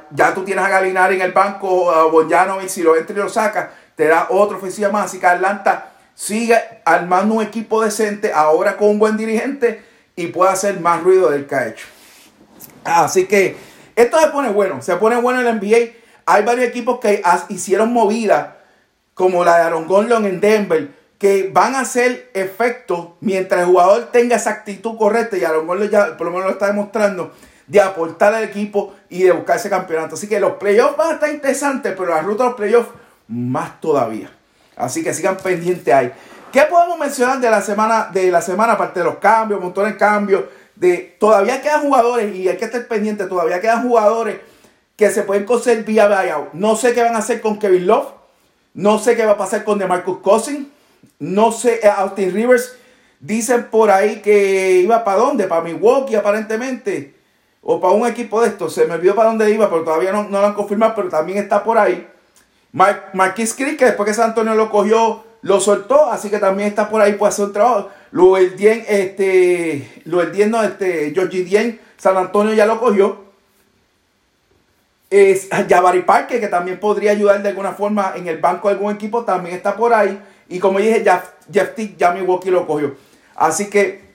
ya 0.09 0.33
tú 0.33 0.43
tienes 0.43 0.65
a 0.65 0.69
Galinari 0.69 1.17
en 1.17 1.21
el 1.21 1.31
banco, 1.31 1.91
a 1.91 2.63
y 2.63 2.69
si 2.69 2.81
lo 2.81 2.95
entra 2.95 3.15
y 3.15 3.19
lo 3.19 3.29
saca, 3.29 3.71
te 3.95 4.07
da 4.07 4.25
otra 4.31 4.57
ofensiva 4.57 4.89
más. 4.89 5.05
Así 5.05 5.19
que 5.19 5.27
Atlanta 5.27 5.91
sigue 6.15 6.59
armando 6.85 7.35
un 7.35 7.43
equipo 7.43 7.83
decente, 7.83 8.33
ahora 8.33 8.77
con 8.77 8.89
un 8.89 8.97
buen 8.97 9.15
dirigente 9.15 9.83
y 10.15 10.25
puede 10.27 10.53
hacer 10.53 10.79
más 10.79 11.03
ruido 11.03 11.29
del 11.29 11.45
que 11.45 11.53
ha 11.53 11.67
hecho. 11.67 11.85
Así 12.83 13.25
que 13.27 13.57
esto 13.95 14.19
se 14.19 14.29
pone 14.29 14.49
bueno, 14.49 14.81
se 14.81 14.95
pone 14.95 15.21
bueno 15.21 15.41
en 15.41 15.47
el 15.47 15.55
NBA. 15.57 15.93
Hay 16.25 16.43
varios 16.43 16.67
equipos 16.67 16.99
que 16.99 17.21
hicieron 17.49 17.93
movida, 17.93 18.57
como 19.13 19.45
la 19.45 19.57
de 19.57 19.61
Aaron 19.65 19.85
Gordon 19.87 20.25
en 20.25 20.41
Denver, 20.41 20.89
que 21.19 21.51
van 21.53 21.75
a 21.75 21.81
hacer 21.81 22.31
efecto 22.33 23.17
mientras 23.19 23.61
el 23.61 23.67
jugador 23.67 24.09
tenga 24.11 24.37
esa 24.37 24.51
actitud 24.51 24.97
correcta, 24.97 25.37
y 25.37 25.43
Aaron 25.43 25.67
Gordon 25.67 25.89
ya 25.89 26.17
por 26.17 26.25
lo 26.27 26.31
menos 26.31 26.47
lo 26.47 26.53
está 26.53 26.67
demostrando, 26.67 27.33
de 27.67 27.81
aportar 27.81 28.33
al 28.33 28.45
equipo 28.45 28.95
y 29.09 29.23
de 29.23 29.31
buscar 29.31 29.57
ese 29.57 29.69
campeonato. 29.69 30.15
Así 30.15 30.27
que 30.27 30.39
los 30.39 30.53
playoffs 30.53 30.97
van 30.97 31.09
a 31.09 31.13
estar 31.15 31.29
interesantes, 31.29 31.93
pero 31.95 32.09
la 32.09 32.21
ruta 32.21 32.43
de 32.43 32.49
los 32.49 32.57
playoffs 32.57 32.89
más 33.27 33.79
todavía. 33.81 34.31
Así 34.75 35.03
que 35.03 35.13
sigan 35.13 35.37
pendientes 35.37 35.93
ahí. 35.93 36.11
¿Qué 36.53 36.61
podemos 36.63 36.97
mencionar 36.97 37.39
de 37.39 37.49
la 37.49 37.61
semana, 37.61 38.09
de 38.11 38.31
la 38.31 38.41
semana, 38.41 38.73
aparte 38.73 39.01
de 39.01 39.05
los 39.05 39.17
cambios, 39.17 39.61
montones 39.61 39.93
de 39.93 39.99
cambios? 39.99 40.45
De, 40.75 41.17
todavía 41.19 41.61
quedan 41.61 41.81
jugadores, 41.81 42.33
y 42.33 42.47
hay 42.47 42.57
que 42.57 42.65
estar 42.65 42.87
pendiente, 42.87 43.25
todavía 43.25 43.59
quedan 43.59 43.83
jugadores 43.87 44.39
que 44.95 45.11
se 45.11 45.23
pueden 45.23 45.45
coser 45.45 45.83
vía 45.83 46.07
buyout. 46.07 46.53
No 46.53 46.77
sé 46.77 46.93
qué 46.93 47.03
van 47.03 47.15
a 47.15 47.19
hacer 47.19 47.41
con 47.41 47.59
Kevin 47.59 47.87
Love. 47.87 48.07
No 48.73 48.99
sé 48.99 49.15
qué 49.15 49.25
va 49.25 49.33
a 49.33 49.37
pasar 49.37 49.63
con 49.63 49.77
DeMarcus 49.77 50.19
Cousins. 50.19 50.67
No 51.19 51.51
sé, 51.51 51.79
eh, 51.83 51.87
Austin 51.87 52.33
Rivers. 52.33 52.75
Dicen 53.19 53.67
por 53.69 53.91
ahí 53.91 54.21
que 54.21 54.79
iba 54.81 55.03
para 55.03 55.17
dónde, 55.17 55.45
para 55.45 55.61
Milwaukee 55.61 56.15
aparentemente. 56.15 57.15
O 57.61 57.81
para 57.81 57.93
un 57.93 58.07
equipo 58.07 58.41
de 58.41 58.47
estos. 58.47 58.73
Se 58.73 58.85
me 58.85 58.95
olvidó 58.95 59.15
para 59.15 59.29
dónde 59.29 59.51
iba, 59.51 59.69
pero 59.69 59.83
todavía 59.83 60.11
no, 60.11 60.23
no 60.23 60.39
lo 60.39 60.47
han 60.47 60.53
confirmado, 60.53 60.93
pero 60.95 61.09
también 61.09 61.37
está 61.37 61.63
por 61.63 61.77
ahí. 61.77 62.07
Marquis 62.71 63.53
Creek, 63.53 63.77
que 63.77 63.85
después 63.85 64.07
que 64.07 64.13
San 64.13 64.29
Antonio 64.29 64.53
lo 64.55 64.69
cogió, 64.69 65.23
lo 65.41 65.59
soltó, 65.59 66.11
así 66.11 66.29
que 66.29 66.39
también 66.39 66.69
está 66.69 66.89
por 66.89 67.01
ahí, 67.01 67.13
puede 67.13 67.29
hacer 67.29 67.45
un 67.45 67.53
trabajo. 67.53 67.89
Luego 68.11 68.37
Dien, 68.55 68.83
este, 68.87 70.01
Luego 70.05 70.31
Dien, 70.31 70.51
no, 70.51 70.63
este, 70.63 71.11
Georgie 71.13 71.43
Dien, 71.43 71.79
San 71.97 72.17
Antonio 72.17 72.53
ya 72.53 72.65
lo 72.65 72.79
cogió. 72.79 73.29
Es 75.09 75.49
Jabari 75.67 76.03
Parker, 76.03 76.39
que 76.39 76.47
también 76.47 76.79
podría 76.79 77.11
ayudar 77.11 77.41
de 77.41 77.49
alguna 77.49 77.71
forma 77.71 78.13
en 78.15 78.27
el 78.27 78.37
banco 78.37 78.67
de 78.67 78.75
algún 78.75 78.93
equipo, 78.93 79.25
también 79.25 79.55
está 79.55 79.75
por 79.75 79.93
ahí. 79.93 80.21
Y 80.49 80.59
como 80.59 80.79
dije, 80.79 81.03
Jeff, 81.03 81.29
Jeff 81.51 81.75
Tick, 81.75 81.97
ya 81.97 82.11
Milwaukee 82.11 82.51
lo 82.51 82.67
cogió. 82.67 82.95
Así 83.35 83.69
que 83.69 84.09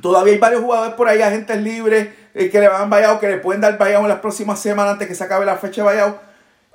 todavía 0.00 0.34
hay 0.34 0.38
varios 0.38 0.62
jugadores 0.62 0.94
por 0.94 1.08
ahí, 1.08 1.20
agentes 1.20 1.60
libres, 1.60 2.08
eh, 2.34 2.50
que 2.50 2.60
le 2.60 2.68
van 2.68 2.88
vallado, 2.90 3.18
que 3.18 3.28
le 3.28 3.38
pueden 3.38 3.60
dar 3.60 3.76
vallado 3.78 4.02
en 4.02 4.08
las 4.08 4.20
próximas 4.20 4.60
semanas 4.60 4.92
antes 4.92 5.08
que 5.08 5.14
se 5.14 5.24
acabe 5.24 5.44
la 5.44 5.56
fecha 5.56 5.82
de 5.82 5.86
vallado 5.86 6.20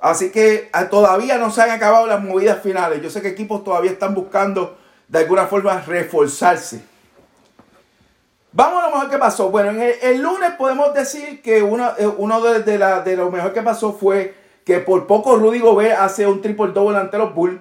Así 0.00 0.30
que 0.30 0.70
ah, 0.72 0.88
todavía 0.88 1.36
no 1.36 1.50
se 1.50 1.60
han 1.60 1.70
acabado 1.70 2.06
las 2.06 2.22
movidas 2.22 2.62
finales. 2.62 3.02
Yo 3.02 3.10
sé 3.10 3.20
que 3.20 3.28
equipos 3.28 3.62
todavía 3.62 3.90
están 3.90 4.14
buscando 4.14 4.78
de 5.08 5.18
alguna 5.18 5.46
forma 5.46 5.78
reforzarse. 5.82 6.82
Vamos 8.52 8.82
a 8.82 8.86
lo 8.88 8.94
mejor 8.94 9.10
que 9.10 9.18
pasó. 9.18 9.50
Bueno, 9.50 9.70
en 9.70 9.94
el, 10.02 10.22
lunes 10.22 10.52
podemos 10.56 10.94
decir 10.94 11.42
que 11.42 11.62
uno, 11.62 11.92
eh, 11.98 12.06
uno 12.06 12.40
de, 12.40 12.62
de, 12.62 13.16
lo 13.16 13.30
mejor 13.30 13.52
que 13.52 13.62
pasó 13.62 13.92
fue 13.92 14.34
que 14.64 14.78
por 14.78 15.06
poco 15.06 15.36
Rudy 15.36 15.60
Gobert 15.60 16.00
hace 16.00 16.26
un 16.26 16.40
triple 16.40 16.68
double 16.68 16.96
ante 16.96 17.18
los 17.18 17.34
Bulls. 17.34 17.60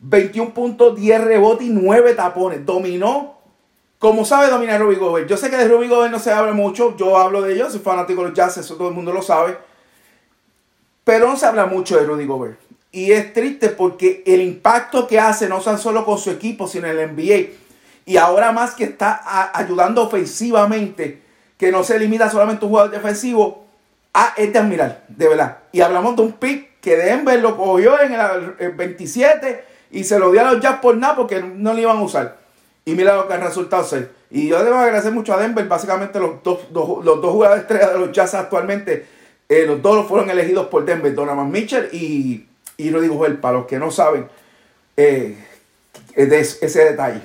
21 0.00 0.54
puntos, 0.54 0.96
10 0.96 1.24
rebotes 1.24 1.66
y 1.66 1.70
9 1.70 2.14
tapones. 2.14 2.64
Dominó. 2.64 3.36
Como 3.98 4.24
sabe 4.24 4.48
dominar 4.48 4.80
Rudy 4.80 4.96
Gobert. 4.96 5.28
Yo 5.28 5.36
sé 5.36 5.50
que 5.50 5.56
de 5.56 5.66
Rudy 5.66 5.88
Gobert 5.88 6.12
no 6.12 6.20
se 6.20 6.30
habla 6.30 6.52
mucho. 6.52 6.96
Yo 6.96 7.18
hablo 7.18 7.42
de 7.42 7.54
ellos. 7.54 7.72
Soy 7.72 7.80
fanático 7.80 8.22
de 8.22 8.28
los 8.28 8.36
Jazz. 8.36 8.58
Eso 8.58 8.76
todo 8.76 8.88
el 8.88 8.94
mundo 8.94 9.12
lo 9.12 9.22
sabe. 9.22 9.58
Pero 11.02 11.28
no 11.28 11.36
se 11.36 11.46
habla 11.46 11.66
mucho 11.66 11.96
de 11.96 12.04
Rudy 12.04 12.26
Gobert. 12.26 12.60
Y 12.92 13.12
es 13.12 13.32
triste 13.32 13.68
porque 13.70 14.22
el 14.26 14.40
impacto 14.40 15.06
que 15.06 15.18
hace 15.18 15.48
no 15.48 15.60
solo 15.60 16.04
con 16.04 16.18
su 16.18 16.30
equipo, 16.30 16.68
sino 16.68 16.86
en 16.86 16.98
el 16.98 17.14
NBA. 17.14 17.50
Y 18.06 18.16
ahora 18.16 18.52
más 18.52 18.74
que 18.74 18.84
está 18.84 19.50
ayudando 19.52 20.02
ofensivamente, 20.02 21.22
que 21.58 21.70
no 21.70 21.84
se 21.84 21.98
limita 21.98 22.30
solamente 22.30 22.64
a 22.64 22.66
un 22.66 22.70
jugador 22.70 22.90
defensivo, 22.90 23.66
a 24.14 24.32
es 24.36 24.50
de 24.52 24.58
admirar, 24.58 25.04
de 25.08 25.28
verdad. 25.28 25.58
Y 25.72 25.82
hablamos 25.82 26.16
de 26.16 26.22
un 26.22 26.32
pick 26.32 26.80
que 26.80 26.96
Denver 26.96 27.38
lo 27.40 27.56
cogió 27.56 28.00
en 28.00 28.14
el, 28.14 28.70
27 28.72 29.64
y 29.90 30.04
se 30.04 30.18
lo 30.18 30.30
dio 30.30 30.46
a 30.46 30.52
los 30.52 30.62
Jazz 30.62 30.80
por 30.80 30.96
nada 30.96 31.16
porque 31.16 31.42
no 31.42 31.72
lo 31.72 31.80
iban 31.80 31.96
a 31.96 32.02
usar. 32.02 32.38
Y 32.84 32.94
mira 32.94 33.16
lo 33.16 33.28
que 33.28 33.34
ha 33.34 33.38
resultado 33.38 33.84
ser. 33.84 34.10
Y 34.30 34.48
yo 34.48 34.62
debo 34.62 34.76
agradecer 34.76 35.12
mucho 35.12 35.34
a 35.34 35.38
Denver, 35.38 35.66
básicamente 35.66 36.18
los 36.18 36.42
dos, 36.42 36.60
los 36.72 37.04
dos 37.04 37.32
jugadores 37.32 37.62
estrellas 37.62 37.92
de 37.92 37.98
los 37.98 38.12
Jazz 38.12 38.34
actualmente 38.34 39.18
eh, 39.48 39.64
los 39.66 39.80
dos 39.80 40.06
fueron 40.06 40.28
elegidos 40.28 40.66
por 40.66 40.84
Denver, 40.84 41.14
Donovan 41.14 41.50
Mitchell 41.50 41.88
y, 41.92 42.46
y 42.76 42.90
Rudy 42.90 43.08
Gobert. 43.08 43.40
Para 43.40 43.58
los 43.58 43.66
que 43.66 43.78
no 43.78 43.90
saben 43.90 44.28
eh, 44.96 45.36
ese 46.14 46.84
detalle. 46.84 47.20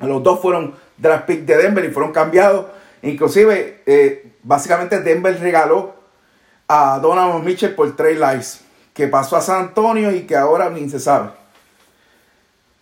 Los 0.00 0.22
dos 0.22 0.40
fueron 0.40 0.74
draft 0.96 1.26
pick 1.26 1.44
de 1.44 1.56
Denver 1.56 1.84
y 1.84 1.90
fueron 1.90 2.12
cambiados. 2.12 2.66
Inclusive, 3.02 3.82
eh, 3.86 4.32
básicamente 4.42 5.00
Denver 5.00 5.38
regaló 5.40 5.94
a 6.68 6.98
Donovan 7.00 7.44
Mitchell 7.44 7.74
por 7.74 7.96
Trey 7.96 8.14
Lice, 8.16 8.60
que 8.94 9.08
pasó 9.08 9.36
a 9.36 9.40
San 9.40 9.60
Antonio 9.66 10.12
y 10.12 10.22
que 10.22 10.36
ahora 10.36 10.70
ni 10.70 10.88
se 10.88 11.00
sabe. 11.00 11.30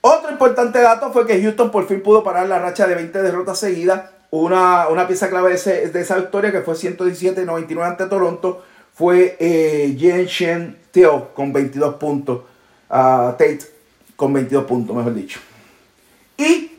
Otro 0.07 0.31
importante 0.31 0.81
dato 0.81 1.11
fue 1.13 1.27
que 1.27 1.41
Houston 1.41 1.71
por 1.71 1.89
fin 1.89 2.03
pudo 2.03 2.23
parar 2.23 2.47
la 2.47 2.59
racha 2.59 2.87
de 2.87 2.95
20 2.95 3.23
derrotas 3.23 3.59
seguidas 3.59 4.03
una, 4.29 4.89
una 4.89 5.09
pieza 5.09 5.31
clave 5.31 5.57
de, 5.57 6.01
esa 6.01 6.17
victoria 6.17 6.53
que 6.53 6.61
fue 6.61 6.75
117-99 6.75 7.83
ante 7.83 8.05
Toronto 8.05 8.63
fue 8.93 9.35
eh, 9.41 9.97
Jen 10.29 10.77
Teo 10.91 11.33
con 11.33 11.55
22 11.55 11.95
puntos. 11.95 12.43
Uh, 12.91 13.33
Tate 13.39 13.61
con 14.15 14.35
22 14.35 14.65
puntos, 14.65 14.95
mejor 14.95 15.15
dicho. 15.15 15.41
Y 16.37 16.73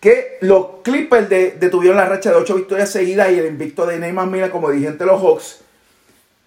que 0.00 0.38
los 0.40 0.66
Clippers 0.82 1.28
detuvieron 1.28 1.98
la 1.98 2.06
racha 2.06 2.30
de 2.30 2.36
8 2.36 2.52
victorias 2.56 2.90
seguidas 2.90 3.30
y 3.30 3.38
el 3.38 3.46
invicto 3.46 3.86
de 3.86 4.00
Neymar 4.00 4.26
Mira, 4.26 4.50
como 4.50 4.72
dije, 4.72 4.88
entre 4.88 5.06
los 5.06 5.22
Hawks. 5.22 5.60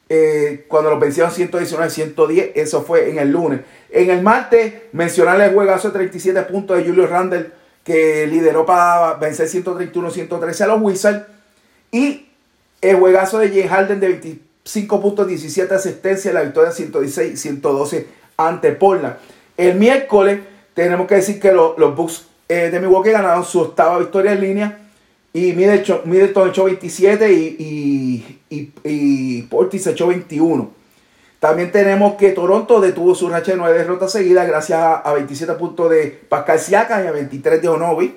Eh, 0.07 0.65
cuando 0.67 0.91
los 0.91 0.99
vencieron 0.99 1.31
119-110, 1.31 2.51
eso 2.55 2.83
fue 2.83 3.09
en 3.09 3.19
el 3.19 3.31
lunes. 3.31 3.61
En 3.89 4.09
el 4.09 4.21
martes, 4.21 4.73
mencionarle 4.91 5.45
el 5.45 5.53
juegazo 5.53 5.89
de 5.89 5.95
37 5.95 6.41
puntos 6.43 6.77
de 6.77 6.83
Julio 6.83 7.07
Randle, 7.07 7.51
que 7.83 8.27
lideró 8.27 8.65
para 8.65 9.15
vencer 9.15 9.47
131-113 9.47 10.61
a 10.61 10.67
los 10.67 10.81
Wizards. 10.81 11.25
Y 11.91 12.27
el 12.81 12.97
juegazo 12.97 13.39
de 13.39 13.49
Jay 13.49 13.67
Harden 13.67 13.99
de 13.99 14.07
25 14.09 15.01
puntos, 15.01 15.27
17 15.27 15.73
asistencias, 15.73 16.33
la 16.33 16.41
victoria 16.41 16.71
116-112 16.71 18.05
ante 18.37 18.71
Portland. 18.73 19.15
El 19.57 19.75
miércoles, 19.75 20.39
tenemos 20.73 21.07
que 21.07 21.15
decir 21.15 21.39
que 21.39 21.51
los, 21.51 21.77
los 21.77 21.95
Bucks 21.95 22.25
eh, 22.47 22.69
de 22.69 22.79
Milwaukee 22.79 23.11
ganaron 23.11 23.43
su 23.43 23.59
octava 23.59 23.97
victoria 23.97 24.33
en 24.33 24.41
línea. 24.41 24.84
Y 25.35 25.51
Middleton 25.51 26.47
echó 26.47 26.63
27 26.63 27.33
y, 27.33 28.37
y, 28.49 28.71
y, 28.85 29.41
Portis 29.41 29.85
echó 29.85 30.07
21. 30.07 30.71
También 31.41 31.73
tenemos 31.73 32.13
que 32.13 32.31
Toronto 32.31 32.79
detuvo 32.79 33.13
su 33.13 33.27
racha 33.27 33.51
de 33.51 33.57
9 33.57 33.79
derrotas 33.79 34.13
seguidas 34.13 34.47
gracias 34.47 34.79
a, 34.79 35.11
27 35.11 35.55
puntos 35.55 35.89
de 35.89 36.07
Pascal 36.29 36.57
Siakam 36.57 37.03
y 37.03 37.07
a 37.07 37.11
23 37.11 37.61
de 37.61 37.67
Onobi. 37.67 38.15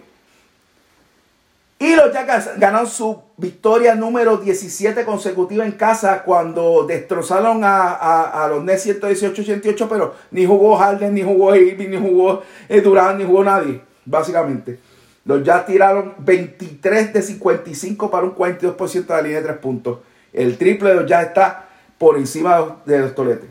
Y 1.80 1.96
los 1.96 2.12
Jacks 2.12 2.50
ganaron 2.56 2.88
su 2.88 3.20
victoria 3.36 3.96
número 3.96 4.36
17 4.36 5.04
consecutiva 5.04 5.64
en 5.64 5.72
casa 5.72 6.22
cuando 6.22 6.84
destrozaron 6.86 7.62
a, 7.64 8.46
los 8.48 8.62
Nets 8.62 8.86
118-88, 8.86 9.88
pero 9.88 10.14
ni 10.30 10.46
jugó 10.46 10.76
Harden, 10.76 11.14
ni 11.14 11.22
jugó 11.22 11.52
Irving, 11.56 11.88
ni 11.88 11.96
jugó 11.96 12.44
eh, 12.68 12.80
Durán, 12.80 13.18
ni 13.18 13.24
jugó 13.24 13.42
nadie 13.42 13.88
básicamente. 14.08 14.78
Los 15.28 15.44
Jazz 15.44 15.66
tiraron 15.66 16.14
23 16.20 17.12
de 17.12 17.20
55 17.20 18.10
para 18.10 18.24
un 18.24 18.34
42% 18.34 19.06
de 19.06 19.14
la 19.14 19.20
línea 19.20 19.40
de 19.42 19.46
3 19.48 19.58
puntos. 19.58 19.98
El 20.32 20.56
triple 20.56 20.88
de 20.88 20.94
los 20.94 21.06
Jazz 21.06 21.26
está 21.26 21.66
por 21.98 22.16
encima 22.16 22.78
de 22.86 22.98
los 23.00 23.14
toletes. 23.14 23.50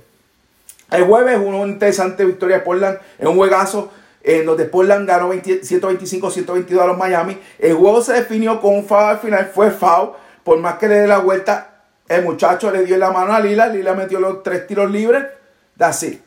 El 0.90 1.04
jueves, 1.04 1.38
una 1.38 1.60
interesante 1.68 2.26
victoria 2.26 2.58
de 2.58 2.64
Portland. 2.64 2.98
En 3.20 3.28
un 3.28 3.36
juegazo 3.36 3.92
en 4.24 4.48
donde 4.48 4.66
Portland 4.66 5.08
ganó 5.08 5.32
125-122 5.32 6.80
a 6.80 6.88
los 6.88 6.98
Miami. 6.98 7.38
El 7.60 7.76
juego 7.76 8.02
se 8.02 8.14
definió 8.14 8.60
con 8.60 8.74
un 8.74 8.84
foul 8.84 9.12
al 9.12 9.20
final. 9.20 9.52
Fue 9.54 9.70
foul. 9.70 10.14
Por 10.44 10.58
más 10.58 10.80
que 10.80 10.88
le 10.88 10.96
dé 10.96 11.08
la 11.08 11.20
vuelta, 11.20 11.84
el 12.08 12.24
muchacho 12.24 12.72
le 12.72 12.86
dio 12.86 12.98
la 12.98 13.12
mano 13.12 13.34
a 13.34 13.40
Lila. 13.40 13.68
Lila 13.68 13.94
metió 13.94 14.20
los 14.20 14.42
tres 14.42 14.66
tiros 14.66 14.90
libres. 14.90 15.26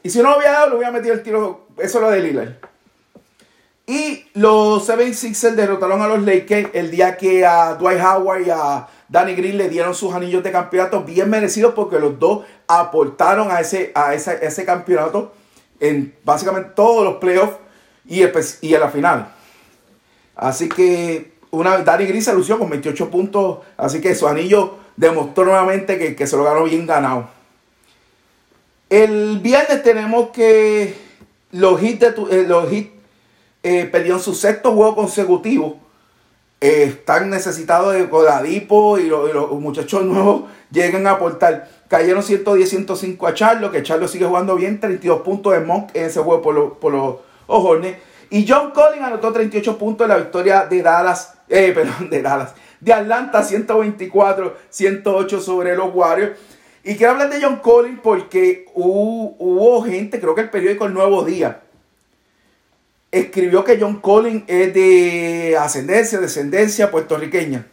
Y 0.04 0.11
si 0.11 0.19
no 0.23 0.30
lo 0.30 0.37
había 0.37 0.52
dado, 0.52 0.71
le 0.71 0.76
hubiera 0.76 0.92
metido 0.92 1.12
el 1.12 1.25
tiro. 1.25 1.66
Eso 1.76 1.99
es 1.99 2.04
lo 2.04 2.11
de 2.12 2.21
Lila. 2.21 2.57
Y 3.90 4.25
los 4.35 4.88
76ers 4.88 5.56
derrotaron 5.56 6.00
a 6.00 6.06
los 6.06 6.23
Lakers 6.23 6.70
el 6.75 6.92
día 6.92 7.16
que 7.16 7.44
a 7.44 7.75
Dwight 7.75 8.00
Howard 8.00 8.47
y 8.47 8.50
a 8.50 8.87
Danny 9.09 9.35
Green 9.35 9.59
le 9.59 9.68
dieron 9.68 9.97
sus 9.97 10.14
anillos 10.14 10.44
de 10.44 10.52
campeonato 10.52 11.02
bien 11.02 11.28
merecidos 11.28 11.75
porque 11.75 11.99
los 11.99 12.16
dos 12.16 12.44
aportaron 12.68 13.50
a 13.50 13.59
ese, 13.59 13.90
a 13.97 14.14
ese, 14.14 14.64
campeonato 14.64 15.32
en 15.80 16.14
básicamente 16.23 16.70
todos 16.76 17.02
los 17.02 17.16
playoffs 17.16 17.56
y, 18.06 18.20
y 18.20 18.75
en 18.75 18.80
la 18.80 18.90
final. 18.90 19.32
Así 20.37 20.68
que 20.68 21.32
una, 21.50 21.78
Danny 21.78 22.06
Green 22.06 22.23
se 22.23 22.32
lució 22.32 22.61
con 22.61 22.70
28 22.70 23.11
puntos, 23.11 23.59
así 23.76 24.00
que 24.00 24.14
su 24.14 24.28
anillo 24.28 24.76
demostró 24.94 25.47
nuevamente 25.47 25.99
que, 25.99 26.14
que 26.14 26.28
se 26.28 26.37
lo 26.37 26.44
ganó 26.44 26.62
bien 26.62 26.87
ganado. 26.87 27.28
El 28.88 29.40
viernes 29.40 29.82
tenemos 29.82 30.30
que 30.30 30.94
los 31.50 31.82
hits, 31.82 31.99
de, 31.99 32.14
eh, 32.30 32.44
los 32.47 32.73
hits 32.73 33.00
eh, 33.62 33.88
perdieron 33.90 34.20
su 34.20 34.34
sexto 34.34 34.72
juego 34.72 34.94
consecutivo. 34.96 35.78
Eh, 36.62 36.84
están 36.84 37.30
necesitados 37.30 37.94
de 37.94 38.08
Codadipo 38.08 38.99
y, 38.99 39.08
los 39.08 39.50
muchachos 39.52 40.04
nuevos 40.04 40.42
llegan 40.70 41.06
a 41.06 41.12
aportar. 41.12 41.68
Cayeron 41.88 42.23
110-105 42.23 43.28
a 43.28 43.34
Charlo, 43.34 43.70
que 43.70 43.82
Charlo 43.82 44.06
sigue 44.06 44.26
jugando 44.26 44.56
bien, 44.56 44.78
32 44.78 45.23
puntos 45.23 45.54
de 45.54 45.60
Monk 45.60 45.90
en 45.94 46.04
ese 46.04 46.20
juego 46.20 46.42
por, 46.42 46.54
los, 46.54 46.73
por 46.73 46.92
los 46.92 47.16
Ojornes. 47.46 47.96
Y 48.30 48.46
John 48.46 48.70
Collins 48.70 49.02
anotó 49.02 49.32
38 49.32 49.76
puntos 49.76 50.04
en 50.04 50.10
la 50.10 50.18
victoria 50.18 50.66
de 50.66 50.82
Dallas, 50.82 51.34
eh, 51.49 51.73
perdón, 51.75 52.10
de 52.10 52.23
Dallas, 52.23 52.54
de 52.78 52.92
Atlanta, 52.92 53.42
124-108 53.42 55.40
sobre 55.40 55.75
los 55.75 55.94
Warriors. 55.94 56.38
Y 56.84 56.96
quiero 56.96 57.12
hablar 57.12 57.30
de 57.30 57.42
John 57.42 57.56
Collins 57.56 58.00
porque 58.02 58.66
hubo, 58.75 59.34
hubo 59.38 59.82
gente, 59.82 60.20
creo 60.20 60.34
que 60.34 60.42
el 60.42 60.50
periódico 60.50 60.86
El 60.86 60.94
Nuevo 60.94 61.25
Día, 61.25 61.62
escribió 63.10 63.64
que 63.64 63.78
John 63.80 64.00
Collins 64.00 64.44
es 64.46 64.73
de 64.73 65.56
ascendencia, 65.58 66.20
descendencia 66.20 66.90
puertorriqueña. 66.90 67.66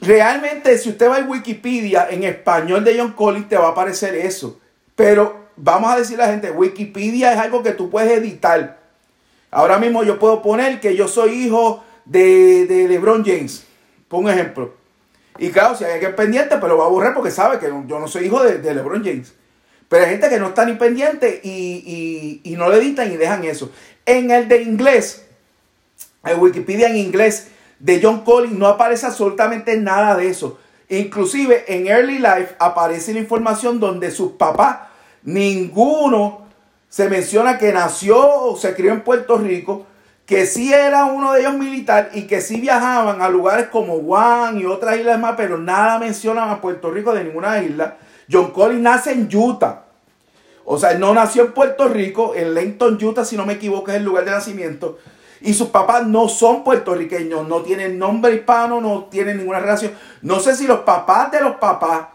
Realmente, 0.00 0.76
si 0.78 0.90
usted 0.90 1.08
va 1.08 1.16
a 1.16 1.24
Wikipedia 1.24 2.08
en 2.10 2.24
español 2.24 2.84
de 2.84 2.98
John 2.98 3.12
Collins, 3.12 3.48
te 3.48 3.56
va 3.56 3.68
a 3.68 3.70
aparecer 3.70 4.14
eso. 4.14 4.60
Pero 4.94 5.46
vamos 5.56 5.92
a 5.92 5.96
decir 5.96 6.20
a 6.20 6.26
la 6.26 6.32
gente, 6.32 6.50
Wikipedia 6.50 7.32
es 7.32 7.38
algo 7.38 7.62
que 7.62 7.72
tú 7.72 7.90
puedes 7.90 8.10
editar. 8.10 8.78
Ahora 9.50 9.78
mismo 9.78 10.02
yo 10.04 10.18
puedo 10.18 10.42
poner 10.42 10.80
que 10.80 10.96
yo 10.96 11.08
soy 11.08 11.32
hijo 11.32 11.82
de, 12.04 12.86
LeBron 12.88 13.24
James, 13.24 13.64
por 14.08 14.20
un 14.20 14.30
ejemplo. 14.30 14.74
Y 15.38 15.50
claro, 15.50 15.74
si 15.74 15.84
hay 15.84 15.92
alguien 15.92 16.14
pendiente, 16.14 16.56
pero 16.60 16.76
va 16.76 16.84
a 16.84 16.88
borrar 16.88 17.14
porque 17.14 17.30
sabe 17.30 17.58
que 17.58 17.66
yo 17.66 17.98
no 17.98 18.08
soy 18.08 18.26
hijo 18.26 18.42
de, 18.42 18.58
de 18.58 18.74
LeBron 18.74 19.02
James. 19.02 19.34
Pero 19.90 20.04
hay 20.04 20.10
gente 20.10 20.28
que 20.28 20.38
no 20.38 20.50
está 20.50 20.64
ni 20.64 20.74
pendiente 20.74 21.40
y, 21.42 22.54
no 22.56 22.68
le 22.68 22.76
editan 22.76 23.10
y 23.10 23.16
dejan 23.16 23.42
eso. 23.42 23.72
En 24.06 24.30
el 24.30 24.46
de 24.46 24.62
inglés, 24.62 25.26
en 26.24 26.38
Wikipedia 26.38 26.88
en 26.88 26.96
inglés 26.96 27.48
de 27.80 27.98
John 28.00 28.20
Collins 28.20 28.56
no 28.56 28.68
aparece 28.68 29.06
absolutamente 29.06 29.76
nada 29.78 30.16
de 30.16 30.28
eso. 30.28 30.60
Inclusive 30.88 31.64
en 31.66 31.88
Early 31.88 32.18
Life 32.18 32.54
aparece 32.60 33.12
la 33.14 33.18
información 33.18 33.80
donde 33.80 34.12
sus 34.12 34.32
papás, 34.32 34.78
ninguno 35.24 36.46
se 36.88 37.08
menciona 37.08 37.58
que 37.58 37.72
nació 37.72 38.44
o 38.44 38.56
se 38.56 38.76
crió 38.76 38.92
en 38.92 39.00
Puerto 39.00 39.38
Rico, 39.38 39.86
que 40.24 40.46
sí 40.46 40.72
era 40.72 41.06
uno 41.06 41.32
de 41.32 41.40
ellos 41.40 41.54
militar 41.54 42.10
y 42.14 42.28
que 42.28 42.40
sí 42.40 42.60
viajaban 42.60 43.22
a 43.22 43.28
lugares 43.28 43.66
como 43.66 43.98
Guam 43.98 44.56
y 44.56 44.66
otras 44.66 44.98
islas 44.98 45.18
más, 45.18 45.34
pero 45.36 45.58
nada 45.58 45.98
mencionan 45.98 46.48
a 46.48 46.60
Puerto 46.60 46.92
Rico 46.92 47.12
de 47.12 47.24
ninguna 47.24 47.60
isla. 47.60 47.96
John 48.30 48.50
Collins 48.50 48.82
nace 48.82 49.12
en 49.12 49.28
Utah. 49.34 49.84
O 50.64 50.78
sea, 50.78 50.94
no 50.94 51.12
nació 51.14 51.46
en 51.46 51.52
Puerto 51.52 51.88
Rico, 51.88 52.34
en 52.36 52.54
Lenton, 52.54 52.98
Utah, 53.02 53.24
si 53.24 53.36
no 53.36 53.44
me 53.44 53.54
equivoco, 53.54 53.90
es 53.90 53.96
el 53.96 54.04
lugar 54.04 54.24
de 54.24 54.30
nacimiento. 54.30 54.98
Y 55.40 55.54
sus 55.54 55.68
papás 55.68 56.06
no 56.06 56.28
son 56.28 56.62
puertorriqueños, 56.62 57.48
no 57.48 57.62
tienen 57.62 57.98
nombre 57.98 58.34
hispano, 58.34 58.80
no 58.80 59.04
tienen 59.10 59.38
ninguna 59.38 59.58
relación. 59.58 59.92
No 60.22 60.38
sé 60.38 60.54
si 60.54 60.66
los 60.66 60.80
papás 60.80 61.32
de 61.32 61.40
los 61.40 61.56
papás, 61.56 62.08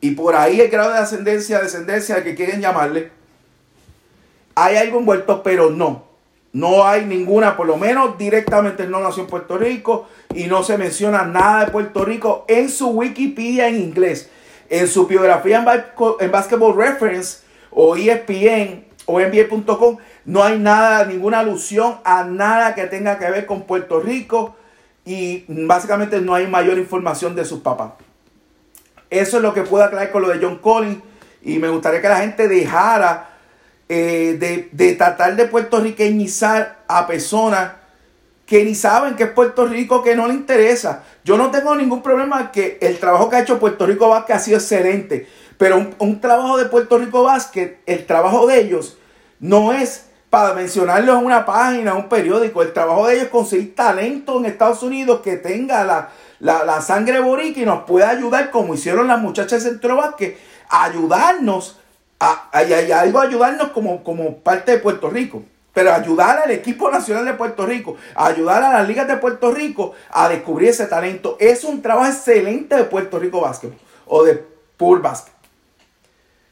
y 0.00 0.12
por 0.12 0.36
ahí 0.36 0.60
el 0.60 0.68
grado 0.68 0.92
de 0.92 0.98
ascendencia, 0.98 1.60
descendencia, 1.60 2.22
que 2.22 2.34
quieren 2.34 2.60
llamarle, 2.60 3.10
hay 4.54 4.76
algo 4.76 4.98
envuelto, 4.98 5.42
pero 5.42 5.70
no. 5.70 6.06
No 6.52 6.86
hay 6.86 7.04
ninguna, 7.04 7.56
por 7.56 7.66
lo 7.66 7.76
menos 7.76 8.16
directamente 8.16 8.86
no 8.86 9.00
nació 9.00 9.24
en 9.24 9.28
Puerto 9.28 9.58
Rico 9.58 10.08
y 10.34 10.44
no 10.44 10.62
se 10.62 10.78
menciona 10.78 11.24
nada 11.24 11.64
de 11.64 11.70
Puerto 11.70 12.04
Rico 12.04 12.44
en 12.48 12.70
su 12.70 12.88
Wikipedia 12.88 13.68
en 13.68 13.76
inglés. 13.76 14.30
En 14.70 14.86
su 14.86 15.06
biografía 15.06 15.64
en, 16.20 16.30
Basketball 16.30 16.76
Reference 16.76 17.40
o 17.70 17.96
ESPN 17.96 18.84
o 19.06 19.18
NBA.com 19.18 19.96
no 20.26 20.42
hay 20.42 20.58
nada, 20.58 21.06
ninguna 21.06 21.38
alusión 21.38 21.96
a 22.04 22.24
nada 22.24 22.74
que 22.74 22.84
tenga 22.84 23.18
que 23.18 23.30
ver 23.30 23.46
con 23.46 23.62
Puerto 23.62 24.00
Rico 24.00 24.56
y 25.06 25.44
básicamente 25.48 26.20
no 26.20 26.34
hay 26.34 26.46
mayor 26.46 26.76
información 26.76 27.34
de 27.34 27.46
sus 27.46 27.60
papás. 27.60 27.92
Eso 29.08 29.38
es 29.38 29.42
lo 29.42 29.54
que 29.54 29.62
puedo 29.62 29.84
aclarar 29.84 30.10
con 30.10 30.20
lo 30.20 30.28
de 30.28 30.38
John 30.44 30.58
Collins 30.58 31.02
y 31.42 31.58
me 31.58 31.70
gustaría 31.70 32.02
que 32.02 32.08
la 32.08 32.18
gente 32.18 32.46
dejara 32.46 33.30
eh, 33.88 34.36
de, 34.38 34.68
de 34.72 34.94
tratar 34.96 35.34
de 35.34 35.46
puertorriqueñizar 35.46 36.80
a 36.88 37.06
personas 37.06 37.77
que 38.48 38.64
ni 38.64 38.74
saben 38.74 39.14
que 39.14 39.24
es 39.24 39.30
Puerto 39.30 39.66
Rico, 39.66 40.02
que 40.02 40.16
no 40.16 40.26
le 40.26 40.32
interesa. 40.32 41.04
Yo 41.22 41.36
no 41.36 41.50
tengo 41.50 41.76
ningún 41.76 42.02
problema 42.02 42.50
que 42.50 42.78
el 42.80 42.98
trabajo 42.98 43.28
que 43.28 43.36
ha 43.36 43.40
hecho 43.40 43.58
Puerto 43.58 43.84
Rico 43.84 44.08
Basket 44.08 44.32
ha 44.32 44.38
sido 44.38 44.56
excelente, 44.56 45.28
pero 45.58 45.86
un, 45.98 46.20
trabajo 46.22 46.56
de 46.56 46.64
Puerto 46.64 46.96
Rico 46.96 47.24
Basket, 47.24 47.76
el 47.84 48.06
trabajo 48.06 48.46
de 48.46 48.62
ellos 48.62 48.96
no 49.38 49.74
es 49.74 50.06
para 50.30 50.54
mencionarlo 50.54 51.18
en 51.18 51.26
una 51.26 51.44
página, 51.44 51.90
en 51.90 51.96
un 51.98 52.08
periódico. 52.08 52.62
El 52.62 52.72
trabajo 52.72 53.06
de 53.06 53.14
ellos 53.14 53.24
es 53.26 53.30
conseguir 53.30 53.74
talento 53.74 54.38
en 54.38 54.46
Estados 54.46 54.82
Unidos 54.82 55.20
que 55.20 55.36
tenga 55.36 55.84
la, 55.84 56.08
la, 56.40 56.80
sangre 56.80 57.20
borica 57.20 57.60
y 57.60 57.66
nos 57.66 57.84
pueda 57.84 58.08
ayudar, 58.08 58.50
como 58.50 58.72
hicieron 58.72 59.08
las 59.08 59.20
muchachas 59.20 59.62
de 59.62 59.70
Centro 59.72 59.96
Basket, 59.96 60.38
a 60.70 60.84
ayudarnos, 60.84 61.78
a, 62.18 62.48
a, 62.50 62.60
a, 62.60 63.20
ayudarnos 63.20 63.68
como, 63.72 64.02
como 64.02 64.38
parte 64.38 64.72
de 64.72 64.78
Puerto 64.78 65.10
Rico. 65.10 65.42
Pero 65.78 65.94
ayudar 65.94 66.40
al 66.40 66.50
equipo 66.50 66.90
nacional 66.90 67.24
de 67.24 67.34
Puerto 67.34 67.64
Rico, 67.64 67.96
ayudar 68.16 68.64
a 68.64 68.72
las 68.72 68.88
ligas 68.88 69.06
de 69.06 69.16
Puerto 69.16 69.52
Rico 69.52 69.92
a 70.10 70.28
descubrir 70.28 70.70
ese 70.70 70.86
talento. 70.86 71.36
Es 71.38 71.62
un 71.62 71.82
trabajo 71.82 72.10
excelente 72.10 72.74
de 72.74 72.82
Puerto 72.82 73.16
Rico 73.20 73.40
Básquet 73.40 73.72
o 74.06 74.24
de 74.24 74.44
Pool 74.76 74.98
Básquet. 74.98 75.32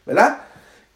¿Verdad? 0.05 0.43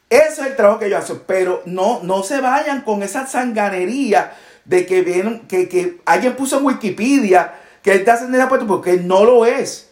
Eso 0.09 0.43
es 0.43 0.47
el 0.47 0.55
trabajo 0.55 0.79
que 0.79 0.89
yo 0.89 0.97
hago. 0.97 1.23
Pero 1.27 1.63
no, 1.67 2.05
no 2.05 2.23
se 2.23 2.41
vayan 2.41 2.83
con 2.83 3.03
esa 3.03 3.27
sanganería 3.27 4.33
de 4.65 4.87
que, 4.87 5.03
vienen, 5.03 5.49
que, 5.49 5.69
que 5.69 6.01
alguien 6.05 6.37
puso 6.37 6.59
en 6.59 6.67
Wikipedia 6.67 7.53
que 7.83 7.95
está 7.95 8.13
haciendo 8.13 8.49
Puerto 8.49 8.69
porque 8.69 8.93
no 8.99 9.25
lo 9.25 9.45
es. 9.45 9.91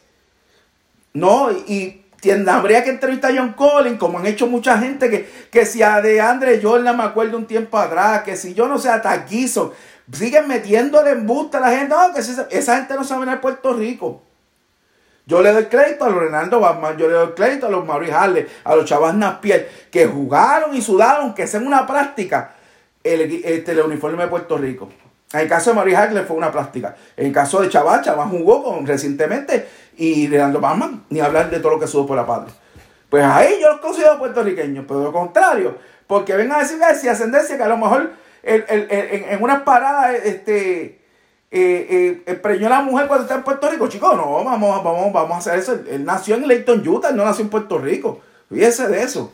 No, 1.12 1.50
y 1.50 2.04
habría 2.48 2.82
que 2.84 2.90
entrevistar 2.90 3.32
a 3.32 3.36
John 3.36 3.52
Collins, 3.52 3.98
como 3.98 4.18
han 4.18 4.26
hecho 4.26 4.46
mucha 4.46 4.78
gente, 4.78 5.08
que, 5.08 5.28
que 5.50 5.64
si 5.64 5.82
a 5.82 6.00
de 6.00 6.20
Andre 6.20 6.60
Jordan 6.62 6.96
me 6.96 7.04
acuerdo 7.04 7.36
un 7.36 7.46
tiempo 7.46 7.78
atrás, 7.78 8.22
que 8.22 8.36
si 8.36 8.54
yo 8.54 8.66
no 8.66 8.78
sé, 8.78 8.88
hasta 8.88 9.26
siguen 10.12 10.48
metiéndole 10.48 11.10
en 11.12 11.28
a 11.30 11.60
la 11.60 11.70
gente, 11.70 11.94
no, 11.94 12.12
que 12.12 12.20
esa, 12.20 12.76
gente 12.76 12.94
no 12.94 13.04
sabe 13.04 13.26
nada 13.26 13.36
de 13.36 13.42
Puerto 13.42 13.72
Rico. 13.72 14.22
Yo 15.26 15.42
le 15.42 15.52
doy 15.52 15.66
crédito 15.66 16.06
a 16.06 16.08
los 16.08 16.20
Renaldo 16.20 16.58
Batman, 16.58 16.96
yo 16.96 17.06
le 17.06 17.14
doy 17.14 17.32
crédito 17.34 17.66
a 17.66 17.70
los 17.70 17.84
Maurice 17.84 18.12
Harley, 18.12 18.46
a 18.64 18.74
los 18.74 18.86
Chavas 18.86 19.14
Napier, 19.14 19.68
que 19.90 20.06
jugaron 20.06 20.74
y 20.74 20.80
sudaron, 20.80 21.34
que 21.34 21.42
hacen 21.42 21.66
una 21.66 21.86
práctica 21.86 22.54
el, 23.04 23.42
este, 23.44 23.72
el 23.72 23.80
uniforme 23.80 24.22
de 24.22 24.28
Puerto 24.28 24.56
Rico. 24.56 24.88
En 25.32 25.40
el 25.40 25.48
caso 25.48 25.70
de 25.70 25.76
Maurice 25.76 25.96
Harley 25.96 26.24
fue 26.24 26.36
una 26.36 26.50
práctica. 26.50 26.96
En 27.16 27.26
el 27.26 27.32
caso 27.32 27.60
de 27.60 27.68
Chavas, 27.68 28.02
Chavas 28.02 28.30
jugó 28.30 28.62
con, 28.62 28.86
recientemente 28.86 29.68
y 29.96 30.28
Leandro 30.28 30.60
Batman, 30.60 31.04
ni 31.10 31.20
hablar 31.20 31.50
de 31.50 31.58
todo 31.60 31.72
lo 31.72 31.80
que 31.80 31.86
subo 31.86 32.06
por 32.06 32.16
la 32.16 32.26
patria. 32.26 32.54
Pues 33.10 33.24
ahí 33.24 33.58
yo 33.60 33.68
los 33.72 33.80
considero 33.80 34.18
puertorriqueños, 34.18 34.84
pero 34.86 35.02
lo 35.02 35.12
contrario, 35.12 35.76
porque 36.06 36.34
ven 36.34 36.52
a 36.52 36.58
decir 36.58 36.78
si 37.00 37.08
ascendencia 37.08 37.56
que 37.56 37.62
a 37.62 37.68
lo 37.68 37.76
mejor 37.76 38.12
en, 38.42 39.42
unas 39.42 39.62
paradas 39.62 40.14
este, 40.24 41.00
eh, 41.50 42.22
eh, 42.26 42.34
preñó 42.34 42.66
a 42.66 42.70
la 42.70 42.82
mujer 42.82 43.06
cuando 43.06 43.24
está 43.24 43.36
en 43.36 43.42
Puerto 43.42 43.70
Rico. 43.70 43.88
Chicos, 43.88 44.16
no, 44.16 44.44
vamos, 44.44 44.84
vamos, 44.84 45.12
vamos 45.12 45.34
a 45.34 45.38
hacer 45.38 45.58
eso. 45.58 45.78
Él 45.90 46.04
nació 46.04 46.36
en 46.36 46.46
Leighton, 46.46 46.86
Utah, 46.86 47.12
no 47.12 47.24
nació 47.24 47.44
en 47.44 47.50
Puerto 47.50 47.78
Rico. 47.78 48.20
Fíjese 48.48 48.88
de 48.88 49.02
eso. 49.02 49.32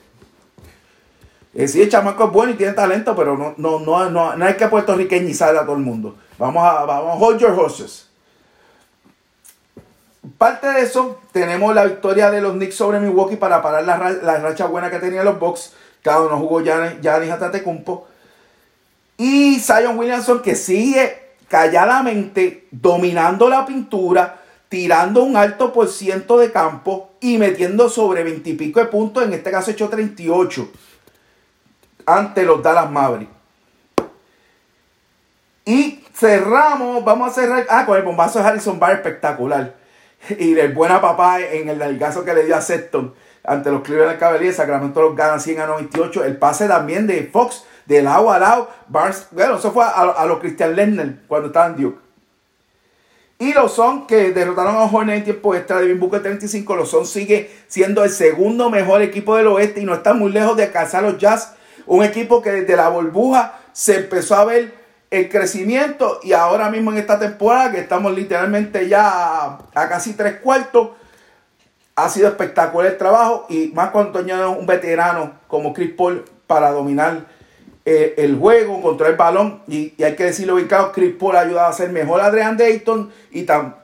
Eh, 1.55 1.69
sí, 1.69 1.83
el 1.83 1.89
chamaco 1.89 2.25
es 2.25 2.33
bueno 2.33 2.53
y 2.53 2.57
tiene 2.57 2.73
talento, 2.73 3.15
pero 3.15 3.37
no, 3.37 3.55
no, 3.57 3.79
no, 3.79 4.11
no, 4.11 4.37
no 4.37 4.45
hay 4.45 4.55
que 4.55 4.67
puertorriqueñizar 4.67 5.57
a 5.57 5.63
todo 5.63 5.77
el 5.77 5.83
mundo. 5.83 6.17
Vamos 6.37 6.65
a, 6.65 6.85
vamos 6.85 7.17
hold 7.21 7.39
your 7.39 7.53
horses. 7.53 8.09
Parte 10.37 10.67
de 10.67 10.81
eso, 10.81 11.21
tenemos 11.33 11.75
la 11.75 11.85
victoria 11.85 12.31
de 12.31 12.41
los 12.41 12.55
Knicks 12.55 12.75
sobre 12.75 12.99
Milwaukee 12.99 13.37
para 13.37 13.63
parar 13.63 13.85
la, 13.85 14.39
racha 14.39 14.67
buena 14.67 14.91
que 14.91 14.99
tenían 14.99 15.25
los 15.25 15.39
Bucks. 15.39 15.73
Cada 16.03 16.23
uno 16.23 16.39
jugó 16.39 16.61
Giannis 16.61 17.31
Antetokounmpo. 17.31 18.09
Y 19.17 19.61
Zion 19.61 19.97
Williamson 19.97 20.43
que 20.43 20.57
sigue 20.57 21.35
calladamente 21.47 22.67
dominando 22.73 23.49
la 23.49 23.65
pintura, 23.65 24.41
tirando 24.69 25.23
un 25.23 25.37
alto 25.37 25.73
por 25.73 25.89
ciento 25.89 26.37
de 26.39 26.51
campo 26.51 27.11
y 27.21 27.39
metiendo 27.39 27.89
sobre 27.89 28.25
20 28.25 28.51
y 28.51 28.55
pico 28.55 28.81
de 28.81 28.87
puntos, 28.87 29.23
en 29.23 29.35
este 29.35 29.53
caso 29.53 29.71
hecho 29.71 29.89
38 29.89 30.69
ante 32.07 32.45
los 32.45 32.63
Dallas 32.63 32.91
Mavericks. 32.91 33.33
Y 35.65 36.05
cerramos, 36.15 37.05
vamos 37.05 37.31
a 37.31 37.35
cerrar, 37.35 37.67
ah, 37.71 37.87
con 37.87 37.97
el 37.97 38.03
bombazo 38.03 38.39
de 38.39 38.47
Harrison 38.47 38.79
Barr 38.79 38.97
espectacular 38.97 39.75
y 40.39 40.53
del 40.55 40.73
buena 40.73 41.01
papá 41.01 41.41
en 41.41 41.69
el 41.69 41.99
caso 41.99 42.25
que 42.25 42.35
le 42.35 42.45
dio 42.45 42.57
a 42.57 42.61
Sexton 42.61 43.15
ante 43.45 43.71
los 43.71 43.83
Cleveland 43.83 44.19
Cavaliers, 44.19 44.57
Sacramento 44.57 45.03
los 45.03 45.15
ganan 45.15 45.41
100 45.41 45.61
a 45.61 45.67
98. 45.67 46.25
El 46.25 46.39
pase 46.39 46.67
también 46.67 47.07
de 47.07 47.25
Fox 47.25 47.65
de 47.85 48.03
lado 48.03 48.33
a 48.33 48.39
lado. 48.39 48.71
Barnes, 48.89 49.27
bueno, 49.31 49.57
eso 49.57 49.71
fue 49.71 49.85
a, 49.85 50.25
los 50.27 50.39
Christian 50.39 50.75
Lerner 50.75 51.17
cuando 51.29 51.49
estaban 51.49 51.77
Duke. 51.77 51.99
Y 53.39 53.53
los 53.53 53.75
son 53.75 54.07
que 54.07 54.31
derrotaron 54.31 54.77
a 54.77 54.85
Hornets 54.85 55.19
en 55.19 55.25
tiempo 55.25 55.55
extra 55.55 55.81
de 55.81 55.93
Booker 55.93 56.23
35. 56.23 56.75
Los 56.75 56.91
son 56.91 57.05
sigue 57.05 57.51
siendo 57.67 58.03
el 58.03 58.11
segundo 58.11 58.71
mejor 58.71 59.03
equipo 59.03 59.37
del 59.37 59.49
oeste 59.49 59.81
y 59.81 59.85
no 59.85 59.93
está 59.93 60.15
muy 60.15 60.33
lejos 60.33 60.57
de 60.57 60.65
alcanzar 60.65 61.03
los 61.03 61.19
Jazz. 61.19 61.55
Un 61.87 62.03
equipo 62.03 62.43
que 62.43 62.51
desde 62.51 62.77
la 62.77 62.89
burbuja 62.89 63.59
se 63.73 63.97
empezó 63.97 64.37
a 64.37 64.45
ver 64.45 64.85
el 65.11 65.29
crecimiento 65.29 66.19
y 66.23 66.33
ahora 66.33 66.71
mismo 66.71 66.91
en 66.91 66.99
esta 66.99 67.19
temporada 67.19 67.71
que 67.71 67.79
estamos 67.79 68.13
literalmente 68.15 68.89
ya 68.89 69.59
a, 69.75 69.89
casi 69.89 70.15
tres 70.15 70.41
cuartos 70.41 70.91
ha 71.95 72.09
sido 72.09 72.27
espectacular 72.27 72.91
el 72.91 72.99
trabajo 72.99 73.47
y 73.49 73.69
más 73.69 73.91
cuando 73.91 74.19
añade 74.19 74.47
un 74.47 74.67
veterano 74.67 75.35
como 75.47 75.73
Chris 75.73 75.93
Paul 75.97 76.25
para 76.49 76.73
dominar 76.73 77.27
eh, 77.85 78.15
el 78.17 78.37
juego, 78.37 78.81
controlar 78.83 79.13
el 79.13 79.19
balón 79.19 79.63
y, 79.69 79.93
hay 80.03 80.17
que 80.17 80.25
decirlo 80.25 80.55
ubicado, 80.55 80.91
Chris 80.91 81.15
Paul 81.17 81.37
ha 81.37 81.41
ayudado 81.41 81.69
a 81.69 81.73
ser 81.73 81.91
mejor 81.91 82.21
a 82.21 82.27
Adrian 82.27 82.57
Dayton 82.57 83.13
y, 83.31 83.43
tan, 83.43 83.77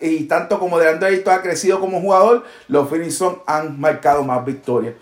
y 0.00 0.24
tanto 0.24 0.58
como 0.58 0.76
Adrian 0.76 1.00
Dayton 1.00 1.34
ha 1.34 1.42
crecido 1.42 1.80
como 1.80 2.00
jugador, 2.00 2.44
los 2.68 2.88
Phoenix 2.88 3.22
han 3.46 3.78
marcado 3.78 4.22
más 4.24 4.44
victorias. 4.46 4.94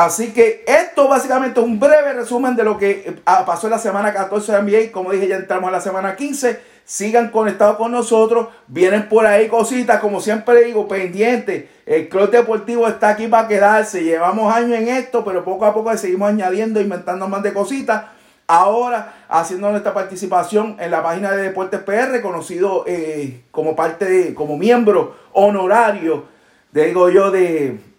Así 0.00 0.32
que 0.32 0.64
esto 0.66 1.08
básicamente 1.08 1.60
es 1.60 1.66
un 1.66 1.78
breve 1.78 2.14
resumen 2.14 2.56
de 2.56 2.64
lo 2.64 2.78
que 2.78 2.90
eh, 3.06 3.14
pasó 3.22 3.66
en 3.66 3.72
la 3.72 3.78
semana 3.78 4.14
14 4.14 4.50
de 4.50 4.62
NBA. 4.62 4.92
Como 4.92 5.12
dije, 5.12 5.28
ya 5.28 5.36
entramos 5.36 5.68
a 5.68 5.72
la 5.72 5.82
semana 5.82 6.16
15. 6.16 6.58
Sigan 6.86 7.28
conectados 7.28 7.76
con 7.76 7.92
nosotros. 7.92 8.48
Vienen 8.66 9.10
por 9.10 9.26
ahí 9.26 9.46
cositas, 9.48 10.00
como 10.00 10.22
siempre 10.22 10.64
digo, 10.64 10.88
pendientes. 10.88 11.66
El 11.84 12.08
club 12.08 12.30
deportivo 12.30 12.88
está 12.88 13.10
aquí 13.10 13.26
para 13.26 13.46
quedarse. 13.46 14.02
Llevamos 14.02 14.50
años 14.54 14.78
en 14.78 14.88
esto, 14.88 15.22
pero 15.22 15.44
poco 15.44 15.66
a 15.66 15.74
poco 15.74 15.94
seguimos 15.98 16.30
añadiendo, 16.30 16.80
inventando 16.80 17.28
más 17.28 17.42
de 17.42 17.52
cositas. 17.52 18.04
Ahora 18.46 19.26
haciendo 19.28 19.70
nuestra 19.70 19.92
participación 19.92 20.78
en 20.80 20.92
la 20.92 21.02
página 21.02 21.32
de 21.32 21.42
Deportes 21.42 21.80
PR, 21.80 22.22
conocido 22.22 22.84
eh, 22.86 23.42
como 23.50 23.76
parte 23.76 24.06
de, 24.06 24.34
como 24.34 24.56
miembro 24.56 25.14
honorario, 25.34 26.24
digo 26.72 27.10
yo, 27.10 27.30
de, 27.30 27.89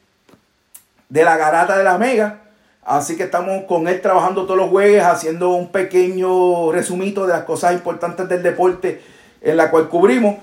de 1.11 1.25
la 1.25 1.37
garata 1.37 1.77
de 1.77 1.83
la 1.83 1.97
Mega. 1.97 2.39
Así 2.83 3.15
que 3.17 3.23
estamos 3.23 3.65
con 3.65 3.87
él 3.87 4.01
trabajando 4.01 4.45
todos 4.45 4.57
los 4.57 4.69
jueves, 4.69 5.03
haciendo 5.03 5.49
un 5.49 5.71
pequeño 5.71 6.71
resumito 6.71 7.27
de 7.27 7.33
las 7.33 7.43
cosas 7.43 7.73
importantes 7.73 8.27
del 8.29 8.41
deporte 8.41 9.01
en 9.41 9.57
la 9.57 9.69
cual 9.69 9.89
cubrimos. 9.89 10.37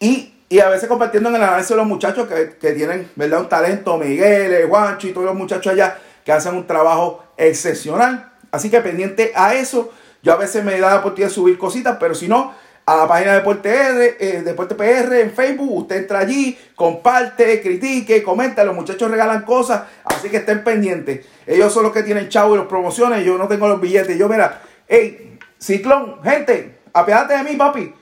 Y, 0.00 0.34
a 0.60 0.68
veces 0.68 0.88
compartiendo 0.88 1.28
en 1.28 1.36
el 1.36 1.42
análisis 1.44 1.70
de 1.70 1.76
los 1.76 1.86
muchachos 1.86 2.26
que, 2.26 2.72
tienen 2.72 3.08
¿verdad? 3.14 3.42
un 3.42 3.48
talento, 3.48 3.96
Miguel, 3.96 4.68
Juancho 4.68 5.06
y 5.06 5.12
todos 5.12 5.26
los 5.26 5.36
muchachos 5.36 5.72
allá 5.72 5.96
que 6.24 6.32
hacen 6.32 6.56
un 6.56 6.66
trabajo 6.66 7.24
excepcional. 7.36 8.32
Así 8.50 8.68
que 8.68 8.80
pendiente 8.80 9.30
a 9.36 9.54
eso, 9.54 9.92
yo 10.24 10.32
a 10.32 10.36
veces 10.36 10.64
me 10.64 10.78
da 10.80 10.90
la 10.90 10.96
oportunidad 10.96 11.28
de 11.28 11.34
subir 11.34 11.56
cositas, 11.56 11.98
pero 12.00 12.16
si 12.16 12.26
no, 12.26 12.52
a 12.90 12.96
la 12.96 13.06
página 13.06 13.30
de 13.30 13.38
Deporte, 13.38 13.72
R, 13.72 14.16
eh, 14.18 14.42
Deporte 14.42 14.74
PR 14.74 15.20
en 15.20 15.30
Facebook. 15.30 15.82
Usted 15.82 15.96
entra 15.96 16.18
allí, 16.18 16.58
comparte, 16.74 17.62
critique, 17.62 18.20
comenta. 18.20 18.64
Los 18.64 18.74
muchachos 18.74 19.08
regalan 19.08 19.42
cosas, 19.42 19.82
así 20.04 20.28
que 20.28 20.38
estén 20.38 20.64
pendientes. 20.64 21.24
Ellos 21.46 21.72
son 21.72 21.84
los 21.84 21.92
que 21.92 22.02
tienen 22.02 22.28
chavo 22.28 22.54
y 22.54 22.58
los 22.58 22.66
promociones. 22.66 23.24
Yo 23.24 23.38
no 23.38 23.46
tengo 23.46 23.68
los 23.68 23.80
billetes. 23.80 24.18
Yo, 24.18 24.28
mira, 24.28 24.62
hey, 24.88 25.38
Ciclón, 25.56 26.20
gente, 26.24 26.80
apiádate 26.92 27.34
de 27.36 27.44
mí, 27.44 27.56
papi. 27.56 27.94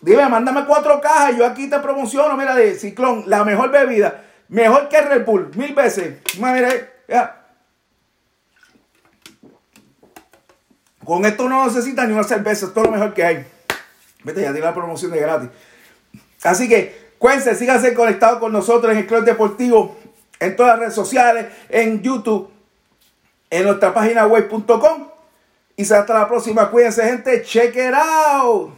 Dime, 0.00 0.28
mándame 0.28 0.64
cuatro 0.64 1.00
cajas. 1.00 1.36
Yo 1.36 1.44
aquí 1.44 1.68
te 1.68 1.80
promociono, 1.80 2.36
mira, 2.36 2.54
de 2.54 2.74
Ciclón, 2.76 3.24
la 3.26 3.44
mejor 3.44 3.72
bebida. 3.72 4.22
Mejor 4.48 4.88
que 4.88 5.00
Red 5.00 5.24
Bull, 5.24 5.50
mil 5.56 5.74
veces. 5.74 6.18
Mira, 6.38 6.68
ya. 7.08 7.39
Con 11.10 11.24
esto 11.24 11.48
no 11.48 11.66
necesitas 11.66 12.06
ni 12.06 12.14
una 12.14 12.22
cerveza, 12.22 12.66
es 12.66 12.72
todo 12.72 12.84
lo 12.84 12.92
mejor 12.92 13.12
que 13.12 13.24
hay. 13.24 13.44
Vete, 14.22 14.42
ya 14.42 14.52
tiene 14.52 14.60
la 14.60 14.72
promoción 14.72 15.10
de 15.10 15.18
gratis. 15.18 15.48
Así 16.44 16.68
que, 16.68 17.14
cuídense, 17.18 17.56
síganse 17.56 17.94
conectados 17.94 18.38
con 18.38 18.52
nosotros 18.52 18.92
en 18.92 18.98
el 18.98 19.06
Club 19.08 19.24
Deportivo, 19.24 19.98
en 20.38 20.54
todas 20.54 20.70
las 20.70 20.78
redes 20.78 20.94
sociales, 20.94 21.46
en 21.68 22.00
YouTube, 22.00 22.48
en 23.50 23.64
nuestra 23.64 23.92
página 23.92 24.24
web.com. 24.24 25.08
Y 25.74 25.82
hasta 25.82 26.14
la 26.14 26.28
próxima. 26.28 26.70
Cuídense, 26.70 27.02
gente. 27.02 27.42
Check 27.42 27.74
it 27.74 27.92
out. 27.92 28.70